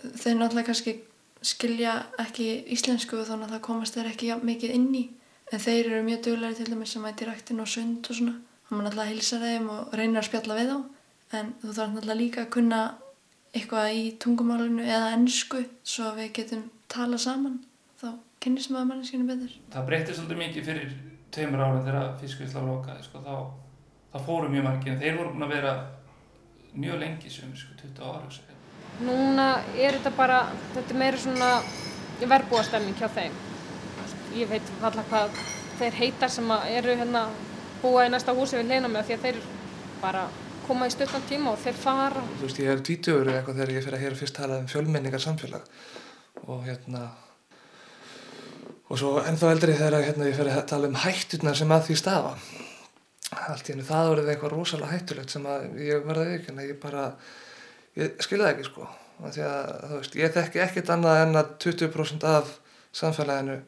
Þeir 0.00 0.38
náttúrulega 0.38 0.70
kannski 0.70 0.96
skilja 1.44 1.96
ekki 2.20 2.48
íslensku 2.74 3.18
og 3.20 3.28
þá 3.28 3.34
náttúrulega 3.36 3.64
komast 3.64 3.96
þeir 3.96 4.12
ekki 4.12 4.32
mikið 4.44 4.76
inn 4.76 4.88
í. 4.96 5.04
En 5.50 5.60
þeir 5.60 5.90
eru 5.90 6.00
mjög 6.06 6.24
duglega 6.28 6.58
til 6.60 6.70
dæmis 6.70 6.94
sem 6.94 7.06
ætti 7.08 7.28
rættin 7.28 7.60
og 7.60 7.68
sund 7.68 8.06
og 8.06 8.16
svona. 8.16 8.36
Það 8.68 8.76
má 8.76 8.82
náttúrulega 8.86 9.12
hilsa 9.12 9.40
þeim 9.42 9.70
og 9.74 9.94
reyna 9.98 10.20
að 10.20 10.28
spjalla 10.28 10.58
við 10.58 10.72
þá. 10.72 10.78
En 11.38 11.54
þú 11.62 11.76
þarf 11.78 11.94
náttúrulega 11.94 12.20
líka 12.20 12.44
að 12.44 12.52
kunna 12.56 12.80
eitthvað 13.50 13.94
í 13.98 14.02
tungumálinu 14.22 14.84
eða 14.86 15.14
ennsku 15.16 15.64
svo 15.82 16.12
við 16.14 16.32
getum 16.38 16.66
tala 16.90 17.18
saman 17.18 17.58
þá 17.98 18.12
kynnist 18.42 18.70
maður 18.72 18.92
manneskinu 18.92 19.26
betur. 19.28 19.56
Það 19.72 19.88
breytir 19.88 20.16
svolítið 20.16 20.40
mikið 20.44 20.68
fyrir 20.68 20.92
tveimur 21.34 21.64
ára 21.64 21.80
þegar 21.86 22.12
fiskvísla 22.20 22.62
lokaði 22.66 23.06
sko, 23.06 23.22
þá, 23.24 23.34
þá 24.12 24.18
fóru 24.26 24.52
mjög 24.52 24.66
margir 24.66 24.94
en 24.94 25.02
þeir 25.02 25.18
voru 25.18 25.34
búin 25.34 25.46
að 25.46 25.54
vera 25.56 25.74
mjög 26.74 26.98
lengi 27.00 27.30
sem 27.30 27.52
sko, 27.56 27.76
20 27.82 28.02
ára 28.04 28.32
segja. 28.34 28.58
Núna 29.06 29.46
er 29.78 29.96
þetta 29.96 30.12
bara, 30.16 30.40
þetta 30.74 30.94
er 30.94 31.00
meira 31.02 31.20
svona 31.20 31.50
verbúastemning 32.20 32.98
hjá 32.98 33.08
þeim. 33.14 33.38
Ég 34.36 34.50
veit 34.50 34.74
alltaf 34.82 35.08
hvað 35.10 35.40
þeir 35.80 35.96
heitar 36.02 36.30
sem 36.30 36.52
eru 36.68 36.96
hérna 37.00 37.24
búa 37.80 38.04
í 38.06 38.12
næsta 38.12 38.34
húsi 38.36 38.58
við 38.60 38.74
leina 38.74 38.90
með 38.92 39.08
því 39.08 39.16
að 39.16 39.26
þeir 39.26 39.40
bara 40.02 40.26
koma 40.66 40.86
í 40.86 40.92
stöttan 40.92 41.24
tíma 41.28 41.54
og 41.54 41.62
þeir 41.62 41.80
fara. 41.80 42.22
Þú 42.36 42.46
veist, 42.46 42.60
ég 42.62 42.70
er 42.74 42.84
tvítugur 42.86 43.32
eitthvað 43.32 43.58
þegar 43.58 43.74
ég 43.74 43.86
fyrir 43.86 43.98
að 43.98 44.04
hér 44.04 44.20
fyrst 44.20 44.36
tala 44.36 44.60
um 44.60 44.68
fjölmenningar 44.70 45.22
samfélag 45.24 45.66
og 46.46 46.62
hérna 46.68 47.08
og 48.90 48.98
svo 48.98 49.16
ennþá 49.22 49.52
eldri 49.54 49.76
þegar 49.78 50.04
hérna, 50.04 50.28
ég 50.28 50.36
fyrir 50.36 50.56
að 50.56 50.68
tala 50.70 50.90
um 50.90 50.98
hætturnar 50.98 51.58
sem 51.58 51.72
að 51.74 51.88
því 51.88 51.96
stafa. 52.00 52.34
Allt 53.30 53.68
í 53.68 53.74
hennu 53.74 53.86
það 53.86 54.08
voruð 54.10 54.30
eitthvað 54.32 54.54
rosalega 54.56 54.96
hættulegt 54.96 55.34
sem 55.34 55.44
að 55.46 55.66
ég 55.86 56.06
verði 56.06 56.38
ekki, 56.38 56.50
en 56.50 56.64
ég 56.64 56.80
bara, 56.82 57.04
ég 57.98 58.16
skiljaði 58.24 58.56
ekki 58.56 58.66
sko. 58.66 58.88
Því 59.20 59.44
að, 59.46 59.68
þú 59.84 59.98
veist, 60.00 60.16
ég 60.18 60.34
þekki 60.34 60.62
ekkert 60.64 60.90
annað 60.94 61.20
en 61.26 61.38
að 61.38 61.52
20% 61.62 62.26
af 62.26 62.54
samfélaginu, 62.96 63.58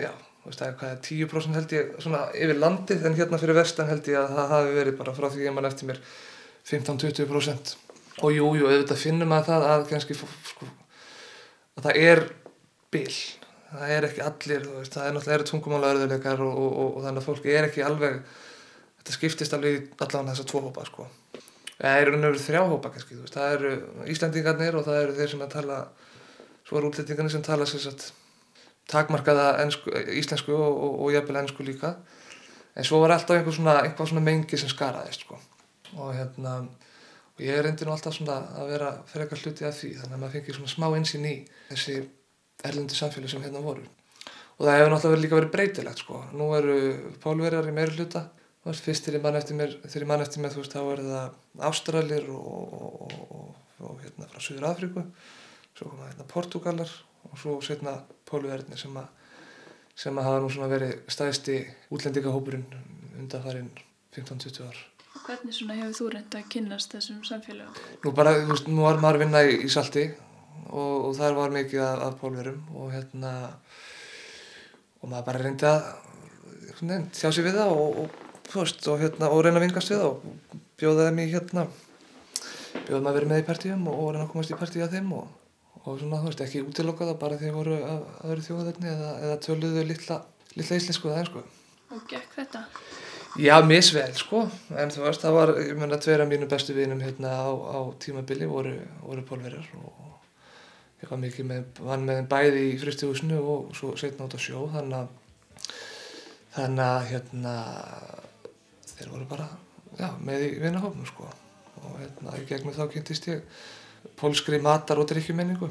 já, 0.00 0.12
þú 0.40 0.52
veist, 0.52 0.62
það 0.62 0.68
er 0.68 0.78
hvað, 0.80 0.94
10% 1.08 1.58
held 1.58 1.74
ég 1.76 1.90
svona 2.04 2.22
yfir 2.38 2.60
landið 2.62 3.04
en 3.08 3.18
hérna 3.18 3.40
fyrir 3.42 3.58
vestan 3.58 3.90
held 3.90 4.08
ég 4.12 4.20
að 4.20 4.36
það 4.38 4.54
hafi 4.54 4.76
verið 4.78 4.98
bara 5.02 5.16
frá 5.18 5.28
því 5.28 5.44
ég 5.44 5.56
mann 5.56 5.68
eftir 5.68 5.90
mér 5.90 6.00
15-20% 6.70 7.74
og 8.22 8.32
jújú, 8.32 8.62
jú, 8.62 8.70
auðvitað 8.70 9.02
finnum 9.02 9.34
að 9.36 9.50
það 9.50 9.66
að 9.72 9.86
kannski 9.90 10.16
sko, 10.16 10.68
að 11.76 11.88
það 11.88 12.00
er 12.00 12.22
bil, 12.94 13.12
það 13.74 13.94
er 13.98 14.08
ekki 14.08 14.24
allir 14.24 14.68
veist, 14.70 14.94
það 14.96 15.08
er 15.08 15.16
náttúrulega 15.16 15.48
tungumála 15.50 15.92
örðuleikar 15.92 16.42
og, 16.46 16.54
og, 16.54 16.70
og, 16.70 16.90
og 16.96 17.04
þannig 17.04 17.22
að 17.22 17.28
fólki 17.28 17.52
er 17.52 17.68
ekki 17.68 17.84
alveg 17.84 18.20
þetta 19.06 19.14
skiptist 19.14 19.54
alveg 19.54 19.92
allavega 20.02 20.34
þessar 20.34 20.50
tvo 20.50 20.62
hópa 20.66 20.84
sko. 20.88 21.06
það 21.78 22.02
eru 22.02 22.18
nefnir 22.18 22.42
þrjá 22.42 22.62
hópa 22.66 22.90
kannski, 22.90 23.16
veist, 23.22 23.36
það 23.38 23.56
eru 23.56 23.72
Íslandingarnir 24.10 24.76
og 24.76 24.86
það 24.86 25.02
eru 25.04 25.16
þeir 25.20 25.32
sem 25.32 25.44
að 25.46 25.52
tala 25.52 25.80
svo 26.66 26.80
eru 26.80 26.90
útlendingarnir 26.90 27.34
sem 27.36 27.44
tala 27.46 27.68
sérsagt 27.70 28.08
takmarkaða 28.90 29.46
ensku, 29.64 29.90
íslensku 30.14 30.54
og 30.54 31.10
jafnvel 31.14 31.40
ennsku 31.42 31.66
líka. 31.66 31.96
En 32.76 32.86
svo 32.86 33.00
var 33.02 33.14
alltaf 33.14 33.38
einhver 33.38 33.54
svona, 33.54 33.80
einhver 33.82 34.08
svona 34.08 34.22
mengi 34.22 34.58
sem 34.58 34.70
skaraðist 34.70 35.24
sko. 35.26 35.38
Og 35.96 36.12
hérna 36.14 36.58
og 37.36 37.42
ég 37.44 37.60
reyndi 37.64 37.86
nú 37.86 37.92
alltaf 37.92 38.14
svona 38.16 38.38
að 38.56 38.72
vera 38.72 38.92
fyrir 39.10 39.26
eitthvað 39.26 39.42
hluti 39.44 39.66
af 39.68 39.76
því 39.76 39.92
þannig 40.00 40.16
að 40.16 40.22
maður 40.22 40.34
fengi 40.36 40.56
svona 40.56 40.72
smá 40.72 40.86
einsinn 40.96 41.28
í 41.28 41.34
þessi 41.70 41.96
erlundi 42.64 42.96
samfélag 42.96 43.32
sem 43.32 43.44
hérna 43.44 43.64
voru. 43.64 43.84
Og 44.56 44.64
það 44.64 44.78
hefur 44.78 44.92
náttúrulega 44.94 45.24
líka 45.24 45.38
verið 45.40 45.52
breytilegt 45.52 46.02
sko. 46.04 46.22
Nú 46.32 46.48
eru 46.56 46.76
pólverjar 47.20 47.68
í 47.68 47.74
meiri 47.76 47.96
hluta 47.98 48.22
veist 48.70 48.86
fyrst 48.86 49.06
þegar 49.06 49.18
ég 49.18 49.24
mann 49.26 49.38
eftir 49.40 49.58
mér 49.58 49.74
þegar 49.84 50.04
ég 50.04 50.10
mann 50.10 50.24
eftir 50.24 50.42
mér 50.42 50.54
þú 50.54 50.62
veist 50.62 50.76
þá 50.76 50.80
er 50.82 51.02
það 51.06 51.66
Ástralir 51.68 52.30
og, 52.34 52.46
og, 52.46 53.14
og, 53.26 53.52
og 53.86 54.00
hérna 54.02 54.28
frá 54.30 54.42
Suður 54.42 54.68
Afríku 54.70 55.04
svo 55.76 55.92
koma 55.92 56.10
hérna 56.10 56.26
Portugalar 56.30 56.92
og 57.30 57.38
svo 57.40 57.56
setna 57.64 57.98
pólverjarnir 58.28 58.80
sem 58.80 58.96
að 58.96 59.08
sem 59.96 60.18
að 60.18 60.28
hafa 60.28 60.42
nú 60.42 60.50
svona 60.52 60.68
verið 60.68 60.98
stæðsti 61.08 61.56
útlendingahópurinn 61.94 62.66
undan 63.16 63.44
farin 63.46 63.72
15-20 64.16 64.68
ár 64.68 64.84
Hvernig 65.26 65.56
svona 65.56 65.78
hefur 65.78 65.96
þú 65.96 66.08
reyndið 66.12 66.38
að 66.42 66.50
kynast 66.52 66.92
þessum 66.92 67.22
samfélagum? 67.24 67.78
Nú 68.04 68.12
bara, 68.14 68.34
þú 68.36 68.50
veist, 68.52 68.68
nú 68.68 68.84
var 68.84 69.00
maður 69.00 69.16
að 69.16 69.22
vinna 69.24 69.40
í, 69.48 69.54
í 69.64 69.70
salti 69.72 70.04
og, 70.68 71.08
og 71.08 71.16
þar 71.16 71.38
var 71.38 71.54
mikið 71.54 71.82
af, 71.86 72.02
af 72.10 72.18
pólverum 72.20 72.60
og 72.76 72.92
hérna 72.92 73.32
og 75.00 75.08
maður 75.08 75.26
bara 75.30 75.42
reyndið 75.42 75.70
að 75.70 76.84
nefn, 76.84 77.08
þjá 77.16 77.28
sig 77.32 77.46
við 77.46 77.58
það 77.58 77.72
og, 77.72 78.00
og, 78.04 78.22
veist, 78.52 78.86
og 78.90 78.96
hérna, 79.02 79.24
og 79.32 79.38
reyna 79.44 79.58
að 79.60 79.66
vingast 79.66 79.92
við 79.92 80.00
og 80.06 80.14
bjóða 80.80 81.08
þeim 81.08 81.18
í 81.24 81.26
hérna 81.32 81.62
bjóða 82.86 83.02
maður 83.02 83.10
að 83.10 83.16
vera 83.18 83.30
með 83.32 83.42
í 83.42 83.48
partíum 83.48 83.82
og 83.90 84.06
reyna 84.12 84.24
að 84.26 84.32
komast 84.34 84.54
í 84.54 84.60
partíu 84.60 84.82
að 84.86 84.94
þeim 84.96 85.08
og 85.16 85.24
svona, 86.00 86.18
þú 86.18 86.26
veist, 86.30 86.42
ekki 86.42 86.64
útilokka 86.66 87.06
það 87.06 87.20
bara 87.20 87.36
að 87.38 87.54
voru 87.54 87.74
að, 87.78 88.00
að 88.20 88.26
vera 88.32 88.46
þjóðaðarni 88.46 88.88
eða, 88.90 89.10
eða 89.26 89.36
töluðu 89.44 89.82
litla, 89.86 90.16
litla 90.56 90.78
íslensku 90.80 91.06
það, 91.12 91.26
sko. 91.30 91.40
Og 91.94 92.00
gekk 92.10 92.30
þetta? 92.40 92.60
Já, 93.36 93.56
misvel 93.68 94.12
sko, 94.16 94.38
en 94.80 94.90
þú 94.90 95.00
veist, 95.04 95.22
það 95.22 95.32
var, 95.36 95.48
ég 95.62 95.76
menna, 95.78 96.02
tveira 96.02 96.24
mínu 96.26 96.46
bestu 96.50 96.72
vinum 96.74 97.04
hérna 97.04 97.28
á, 97.38 97.48
á 97.52 97.78
tímabili 98.02 98.46
voru, 98.50 98.74
voru 99.04 99.22
pólverjar 99.28 99.66
og 99.78 99.94
ég 101.04 101.08
var 101.12 101.20
mikið 101.22 101.44
með, 101.52 101.62
vann 101.86 102.06
með 102.08 102.18
bæði 102.32 102.60
í 102.72 102.74
fristihúsinu 102.80 103.38
og 103.38 103.60
svo 103.76 103.88
setna 104.00 104.26
át 104.26 104.34
á 104.34 104.40
sjó, 104.40 104.58
þannig 104.72 104.96
að, 106.88 107.00
hérna, 107.12 107.54
þeir 108.96 109.12
voru 109.12 109.28
bara, 109.30 109.48
já, 109.98 110.08
með 110.24 110.46
í 110.46 110.54
vinahofnum 110.62 111.08
sko 111.08 111.28
og 111.82 111.98
hérna, 112.00 112.38
í 112.40 112.46
gegnum 112.48 112.74
þá 112.76 112.86
kynntist 112.92 113.28
ég 113.30 113.44
pólskri 114.16 114.60
matar 114.62 115.00
og 115.02 115.08
drikkjumenningu. 115.10 115.68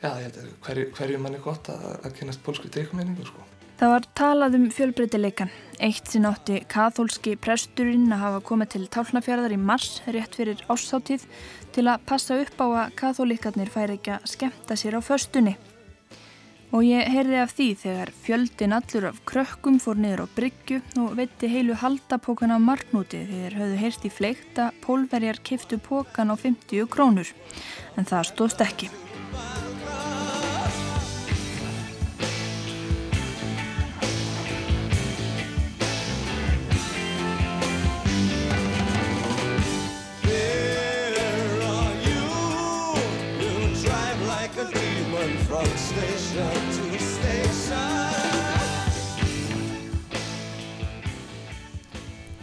Já, 0.00 0.14
ég 0.16 0.26
held 0.26 0.38
að 0.40 0.52
hverju, 0.64 0.90
hverju 0.96 1.22
mann 1.22 1.36
er 1.36 1.44
gott 1.44 1.68
að, 1.72 1.88
að 2.00 2.14
kynast 2.18 2.42
pólskri 2.44 2.72
drikkjumenningu 2.72 3.26
sko. 3.28 3.46
Það 3.80 3.92
var 3.94 4.06
talað 4.18 4.56
um 4.58 4.64
fjölbreytileikan. 4.76 5.50
Eitt 5.80 6.10
sinn 6.12 6.28
átti 6.28 6.58
kathólski 6.68 7.32
presturinn 7.40 8.10
að 8.12 8.24
hafa 8.26 8.42
komið 8.50 8.72
til 8.74 8.82
tálnafjörðar 8.92 9.54
í 9.56 9.60
mars 9.60 10.02
rétt 10.12 10.36
fyrir 10.36 10.60
ásáttíð 10.68 11.24
til 11.72 11.86
að 11.88 12.04
passa 12.10 12.36
upp 12.42 12.60
á 12.60 12.66
að 12.68 12.94
kathólikarnir 13.00 13.72
færi 13.72 13.96
ekki 13.96 14.18
að 14.18 14.26
skemta 14.34 14.76
sér 14.76 14.98
á 14.98 15.02
föstunni. 15.04 15.56
Og 16.70 16.84
ég 16.86 17.08
heyrði 17.10 17.38
af 17.42 17.50
því 17.58 17.68
þegar 17.80 18.12
fjöldin 18.14 18.74
allur 18.76 19.08
af 19.08 19.16
krökkum 19.26 19.80
fór 19.82 19.98
niður 19.98 20.22
á 20.22 20.26
bryggju 20.36 20.78
og 21.02 21.16
veitti 21.18 21.50
heilu 21.50 21.74
haldapókan 21.74 22.54
af 22.54 22.62
marknúti 22.62 23.24
þegar 23.26 23.58
höfðu 23.58 23.82
heyrst 23.82 24.06
í 24.06 24.14
fleikt 24.14 24.62
að 24.62 24.78
pólverjar 24.86 25.42
kiftu 25.42 25.80
pókan 25.82 26.30
á 26.30 26.38
50 26.38 26.86
krónur. 26.94 27.34
En 27.98 28.06
það 28.06 28.28
stóðst 28.30 28.62
ekki. 28.62 28.90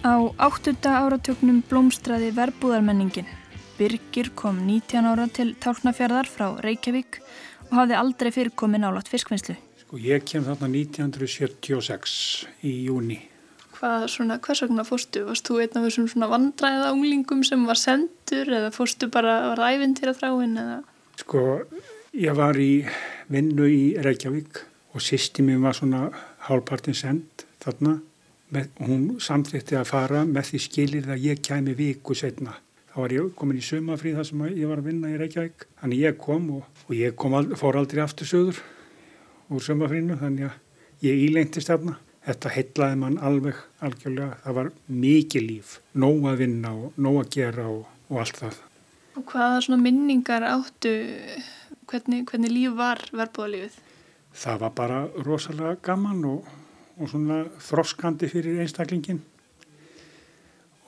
Á 0.08 0.16
áttunda 0.40 0.92
áratöknum 1.04 1.60
blómstræði 1.68 2.30
verbúðarmenningin. 2.38 3.28
Birgir 3.76 4.30
kom 4.40 4.62
19 4.64 5.04
ára 5.04 5.26
til 5.28 5.52
Tálknafjörðar 5.60 6.30
frá 6.32 6.46
Reykjavík 6.64 7.20
og 7.68 7.74
hafði 7.82 7.98
aldrei 8.00 8.30
fyrir 8.32 8.54
komið 8.56 8.86
nálat 8.86 9.12
fiskvinnslu. 9.12 9.58
Sko 9.84 10.00
ég 10.00 10.24
kem 10.24 10.46
þarna 10.48 10.70
1976 10.72 12.16
í 12.64 12.72
júni. 12.88 13.20
Hvað 13.76 14.08
svona, 14.14 14.40
hvers 14.42 14.64
vegna 14.64 14.88
fórstu? 14.88 15.26
Varst 15.28 15.46
þú 15.50 15.60
einn 15.62 15.76
af 15.76 15.86
þessum 15.90 16.08
svona 16.10 16.32
vandræða 16.32 16.94
unglingum 16.96 17.44
sem 17.46 17.68
var 17.68 17.78
sendur 17.78 18.48
eða 18.48 18.72
fórstu 18.74 19.12
bara 19.12 19.36
að 19.52 19.58
ræfinn 19.60 19.98
til 20.00 20.08
að 20.10 20.22
þráinn 20.24 20.58
eða? 20.64 20.80
Sko 21.20 21.44
ég 22.16 22.40
var 22.40 22.58
í 22.58 22.72
vinnu 23.32 23.68
í 23.70 23.82
Reykjavík 24.04 24.62
og 24.94 25.04
sýsti 25.04 25.44
mér 25.46 25.60
var 25.66 25.78
svona 25.78 26.08
hálfpartin 26.48 26.96
send 26.98 27.46
þarna 27.64 27.98
með, 28.54 28.70
hún 28.80 29.04
samþýtti 29.24 29.78
að 29.80 29.90
fara 29.90 30.24
með 30.28 30.52
því 30.52 30.64
skilir 30.64 31.12
að 31.12 31.28
ég 31.28 31.44
kæmi 31.44 31.76
viku 31.78 32.16
setna. 32.16 32.56
Þá 32.92 33.02
var 33.04 33.14
ég 33.14 33.34
komin 33.38 33.60
í 33.60 33.66
sömafrið 33.66 34.18
þar 34.18 34.28
sem 34.30 34.46
ég 34.48 34.72
var 34.72 34.82
að 34.82 34.90
vinna 34.90 35.12
í 35.12 35.18
Reykjavík. 35.20 35.68
Þannig 35.82 36.04
ég 36.06 36.18
kom 36.22 36.48
og, 36.56 36.64
og 36.88 36.94
ég 36.98 37.16
kom 37.20 37.36
ald 37.38 37.54
fór 37.60 37.78
aldrei 37.78 38.02
aftur 38.02 38.30
söður 38.30 38.62
úr 39.54 39.64
sömafriðinu 39.64 40.18
þannig 40.22 40.48
að 40.48 41.06
ég 41.06 41.26
ílengtist 41.28 41.72
þarna. 41.72 41.98
Þetta 42.28 42.52
heitlaði 42.52 43.00
mann 43.00 43.20
alveg 43.24 43.60
algjörlega. 43.86 44.40
Það 44.44 44.58
var 44.58 44.72
mikið 45.04 45.46
líf, 45.48 45.76
nóg 45.96 46.26
að 46.28 46.42
vinna 46.42 46.74
og 46.76 46.98
nóg 47.00 47.22
að 47.22 47.30
gera 47.38 47.68
og, 47.72 47.86
og 48.10 48.24
allt 48.24 48.42
það. 48.42 48.58
Og 49.18 49.32
hvaða 49.32 49.78
minningar 49.82 50.44
áttu, 50.46 50.92
hvernig, 51.88 52.26
hvernig 52.28 52.52
líf 52.52 52.76
var 52.78 53.02
verbúðalífið? 53.16 53.78
Það 54.38 54.60
var 54.64 54.74
bara 54.76 55.00
rosalega 55.26 55.78
gaman 55.88 56.26
og, 56.28 56.50
og 57.00 57.10
svona 57.10 57.42
þroskandi 57.64 58.30
fyrir 58.32 58.62
einstaklingin 58.62 59.22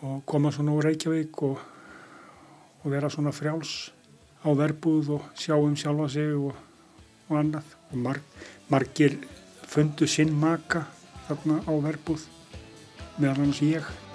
og 0.06 0.22
koma 0.30 0.52
svona 0.56 0.76
úr 0.76 0.90
Reykjavík 0.90 1.42
og, 1.48 1.64
og 2.84 2.92
vera 2.92 3.10
svona 3.12 3.34
frjáls 3.36 3.92
á 4.44 4.50
verbúð 4.56 5.16
og 5.18 5.32
sjá 5.36 5.56
um 5.58 5.76
sjálfa 5.76 6.08
sig 6.14 6.36
og, 6.36 6.54
og 7.28 7.40
annað 7.42 7.74
og 7.92 7.98
marg, 8.06 8.22
margir 8.72 9.18
fundu 9.68 10.08
sinn 10.08 10.32
maka 10.36 10.86
þarna 11.28 11.60
á 11.68 11.74
verbúð 11.84 12.28
meðan 13.20 13.50
hans 13.50 13.60
ég. 13.66 14.09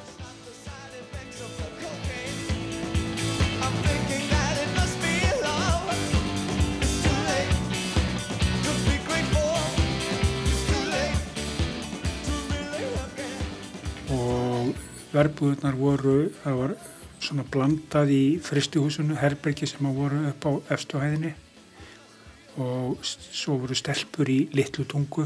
Verbúðunar 15.14 15.76
voru, 15.78 16.18
það 16.42 16.60
var 16.60 16.74
svona 17.22 17.44
blandað 17.48 18.12
í 18.12 18.24
fristihúsinu, 18.44 19.16
herbergi 19.20 19.68
sem 19.68 19.86
að 19.88 20.00
voru 20.00 20.20
upp 20.30 20.46
á 20.48 20.52
efstuhæðinni 20.76 21.32
og 22.62 23.00
svo 23.04 23.56
voru 23.62 23.74
stelpur 23.78 24.30
í 24.30 24.44
litlu 24.54 24.84
tungu 24.90 25.24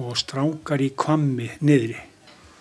og 0.00 0.10
strákar 0.18 0.82
í 0.82 0.90
kvammi 0.98 1.48
niðri. 1.64 1.96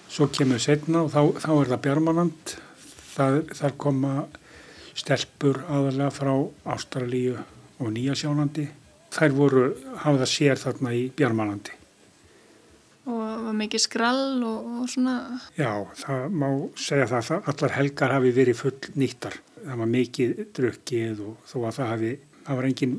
Svo 0.08 0.30
kemur 0.30 0.62
setna 0.62 1.02
og 1.04 1.12
þá, 1.12 1.21
þá 1.41 1.52
er 1.56 1.71
það 1.71 1.84
Bjarmanand, 1.88 2.56
þar 3.58 3.78
koma 3.82 4.13
stelpur 4.93 5.63
aðalega 5.65 6.13
frá 6.13 6.34
Ástralíu 6.76 7.39
og 7.82 7.93
Nýjasjálandi. 7.95 8.67
Þær 9.13 9.38
voru 9.38 9.69
hafða 10.06 10.30
sér 10.30 10.62
þarna 10.62 10.93
í 10.97 11.08
Bjarmanandi 11.17 11.83
og 13.34 13.48
var 13.50 13.58
mikið 13.62 13.84
skrall 13.84 14.43
og, 14.48 14.69
og 14.82 14.91
svona. 14.91 15.15
Já, 15.58 15.72
það 16.04 16.38
má 16.43 16.50
segja 16.80 17.10
það 17.12 17.34
að 17.38 17.50
allar 17.54 17.76
helgar 17.80 18.15
hafi 18.17 18.36
verið 18.36 18.62
full 18.62 18.78
nýttar 19.00 19.39
það 19.63 19.80
var 19.80 19.91
mikið 19.93 20.34
drukkið 20.58 21.24
og 21.24 21.50
þó 21.50 21.58
að 21.62 21.76
það 21.78 21.91
hafi 21.91 22.12
það 22.43 22.60
var 22.60 22.67
engin 22.67 22.96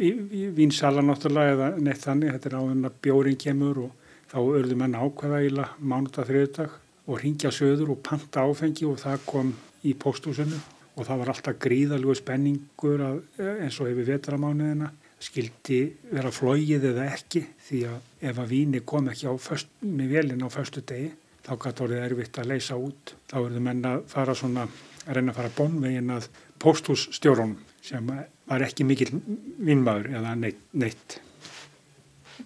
vínsala 0.56 1.04
náttúrulega 1.04 1.54
eða 1.56 1.68
neitt 1.84 2.04
þannig, 2.04 2.32
þetta 2.32 2.50
er 2.50 2.56
áðurinn 2.58 2.88
að 2.88 2.98
bjórin 3.04 3.40
kemur 3.40 3.82
og 3.84 4.12
þá 4.30 4.38
örðu 4.42 4.78
menna 4.80 5.02
ákveða 5.04 5.42
íla 5.44 5.66
mánuða 5.78 6.24
þriðdag 6.30 6.78
og 7.04 7.20
ringja 7.20 7.52
söður 7.52 7.92
og 7.94 8.00
panta 8.06 8.46
áfengi 8.48 8.88
og 8.88 9.00
það 9.02 9.26
kom 9.28 9.52
í 9.84 9.92
póstúsinu 10.00 10.60
og 10.94 11.08
það 11.08 11.20
var 11.20 11.32
alltaf 11.34 11.58
gríðalög 11.60 12.18
spenningur 12.20 13.02
að, 13.04 13.18
eins 13.66 13.80
og 13.82 13.90
hefur 13.90 14.08
vetramánuðina 14.08 14.92
skildi 15.24 15.80
vera 16.12 16.32
flógið 16.34 16.88
eða 16.90 17.10
ekki 17.14 17.44
því 17.66 17.82
að 17.88 18.28
ef 18.30 18.40
að 18.40 18.50
víni 18.50 18.80
kom 18.84 19.08
ekki 19.12 19.36
föst, 19.40 19.70
með 19.80 20.16
velin 20.18 20.44
á 20.44 20.48
förstu 20.52 20.84
degi 20.84 21.12
þá 21.44 21.52
gæti 21.60 21.84
orðið 21.84 22.04
erfitt 22.06 22.40
að 22.40 22.50
leysa 22.52 22.78
út. 22.80 23.14
Þá 23.28 23.36
verður 23.38 23.64
menna 23.68 23.94
að 23.98 24.06
fara 24.12 24.36
svona 24.38 24.66
að 25.04 25.18
reyna 25.18 25.32
að 25.32 25.38
fara 25.40 25.52
bónvegin 25.58 26.14
að 26.14 26.28
pósthússtjórunum 26.62 27.58
sem 27.84 28.12
var 28.48 28.64
ekki 28.64 28.86
mikil 28.88 29.10
vinnmaður 29.12 30.10
eða 30.20 30.34
neitt. 30.40 30.62
neitt. 30.72 31.18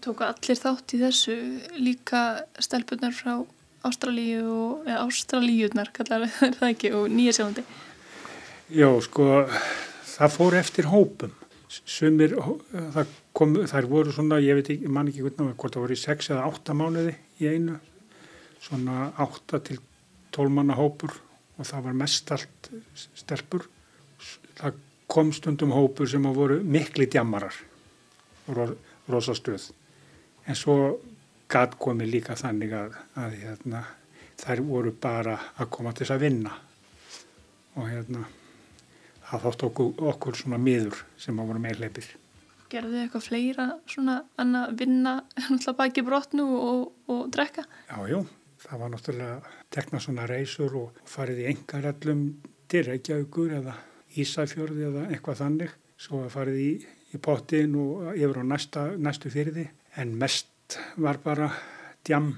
Tóku 0.02 0.26
allir 0.26 0.58
þátt 0.58 0.94
í 0.94 1.00
þessu 1.02 1.36
líka 1.78 2.22
stelpunar 2.62 3.14
frá 3.14 3.38
Ástralíu 3.86 4.42
og 4.50 4.88
Ástralíunar 4.90 5.92
kallar 5.94 6.26
það 6.58 6.70
ekki 6.72 6.92
og 6.98 7.06
Nýjasjálandi? 7.14 7.64
Já 8.74 8.90
sko 9.00 9.46
það 10.18 10.34
fór 10.34 10.58
eftir 10.58 10.90
hópum 10.90 11.37
sumir, 11.68 12.34
það 12.72 13.14
kom, 13.36 13.54
þær 13.68 13.88
voru 13.90 14.12
svona, 14.14 14.40
ég 14.42 14.58
veit 14.58 14.70
ekki, 14.74 14.90
man 14.92 15.10
ekki 15.10 15.24
hvernig, 15.26 15.54
hvort 15.60 15.76
það 15.76 15.84
voru 15.84 15.96
í 15.96 16.02
6 16.02 16.30
eða 16.32 16.46
8 16.48 16.76
mánuði 16.78 17.14
í 17.42 17.50
einu, 17.50 17.78
svona 18.64 19.10
8 19.24 19.60
til 19.68 19.80
12 20.34 20.54
manna 20.54 20.76
hópur 20.78 21.14
og 21.58 21.66
það 21.66 21.88
var 21.88 21.98
mest 21.98 22.32
allt 22.34 22.70
stelpur. 22.94 23.66
Það 24.58 24.80
kom 25.10 25.32
stundum 25.34 25.72
hópur 25.74 26.08
sem 26.10 26.24
voru 26.34 26.60
mikli 26.62 27.08
djamarar 27.10 27.54
og 28.48 28.74
rosastöð. 29.08 29.70
En 30.48 30.56
svo 30.56 30.98
gæt 31.48 31.76
komi 31.80 32.08
líka 32.08 32.36
þannig 32.36 32.74
að, 32.76 32.96
að 33.16 33.36
hérna, 33.42 33.84
þær 34.38 34.64
voru 34.68 34.92
bara 35.00 35.38
að 35.56 35.70
koma 35.74 35.92
til 35.92 36.04
þess 36.04 36.16
að 36.16 36.24
vinna 36.26 36.56
og 37.78 37.88
hérna 37.88 38.26
það 39.28 39.44
þótt 39.44 39.66
okkur, 39.68 39.92
okkur 40.12 40.38
svona 40.38 40.58
miður 40.62 41.04
sem 41.20 41.38
að 41.38 41.52
voru 41.52 41.62
með 41.62 41.82
hleypir. 41.82 42.08
Gerðu 42.68 42.92
þið 42.92 43.02
eitthvað 43.04 43.24
fleira 43.24 43.66
svona 43.88 44.18
að 44.36 44.74
vinna 44.80 45.14
baki 45.80 46.04
brotnu 46.04 46.44
og, 46.58 46.82
og 47.08 47.22
drekka? 47.32 47.64
Já, 47.88 47.98
jú, 48.12 48.22
það 48.64 48.82
var 48.82 48.92
náttúrulega 48.92 49.56
tekna 49.72 50.02
svona 50.04 50.28
reysur 50.28 50.76
og 50.82 51.02
farið 51.08 51.42
í 51.44 51.48
engarallum 51.52 52.24
til 52.68 52.84
Reykjavíkur 52.88 53.56
eða 53.62 53.78
Ísafjörði 54.18 54.86
eða 54.88 55.08
eitthvað 55.12 55.42
þannig 55.42 55.74
svo 55.98 56.22
að 56.24 56.34
farið 56.34 56.60
í, 56.62 56.70
í 57.16 57.20
pottin 57.22 57.74
og 57.80 58.12
yfir 58.14 58.40
á 58.40 58.44
næsta, 58.52 58.84
næstu 58.96 59.32
fyrði 59.32 59.66
en 59.98 60.14
mest 60.20 60.78
var 61.00 61.20
bara 61.24 61.50
djam. 62.06 62.34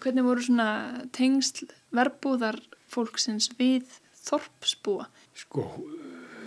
Hvernig 0.00 0.26
voru 0.26 0.44
svona 0.44 0.68
tengsl 1.16 1.70
verbúðar 1.96 2.60
fólksins 2.90 3.50
við 3.58 3.88
þorpsbúa? 4.20 5.08
Sko, 5.36 5.64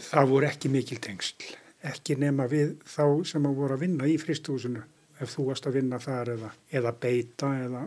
það 0.04 0.32
voru 0.32 0.50
ekki 0.50 0.72
mikil 0.74 1.00
tengsl, 1.04 1.52
ekki 1.90 2.18
nema 2.22 2.48
við 2.52 2.76
þá 2.88 3.06
sem 3.28 3.46
að 3.48 3.60
voru 3.60 3.78
að 3.78 3.86
vinna 3.86 4.10
í 4.10 4.18
fristúsinu. 4.22 4.84
Ef 5.22 5.36
þú 5.36 5.46
varst 5.52 5.68
að 5.70 5.78
vinna 5.78 6.00
þar 6.02 6.34
eða, 6.34 6.50
eða 6.74 6.92
beita 7.00 7.52
eða 7.64 7.84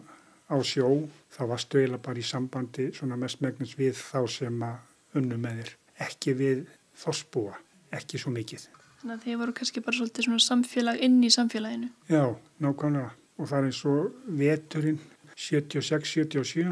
á 0.46 0.56
sjó, 0.62 0.88
þá 1.34 1.42
varstu 1.50 1.80
eiginlega 1.80 2.04
bara 2.06 2.22
í 2.22 2.26
sambandi 2.26 2.88
svona 2.94 3.18
mest 3.18 3.42
megnins 3.42 3.74
við 3.78 3.98
þá 3.98 4.20
sem 4.30 4.62
að 4.62 5.18
unnu 5.18 5.38
með 5.42 5.60
þér. 5.60 5.72
Ekki 6.06 6.34
við 6.38 6.64
þossbúa, 7.02 7.58
ekki 7.98 8.20
svo 8.22 8.32
mikið. 8.34 8.68
Þannig 9.00 9.16
að 9.16 9.26
þið 9.26 9.38
voru 9.42 9.56
kannski 9.58 9.82
bara 9.84 9.98
svolítið 9.98 10.28
svona 10.28 10.44
samfélag 10.44 11.02
inn 11.04 11.18
í 11.24 11.32
samfélaginu. 11.34 11.90
Já, 12.08 12.24
nákvæmlega. 12.62 13.12
Og 13.36 13.50
það 13.50 13.58
er 13.58 13.68
eins 13.68 13.82
og 13.90 14.14
veturinn 14.38 15.00
76-77, 15.36 16.64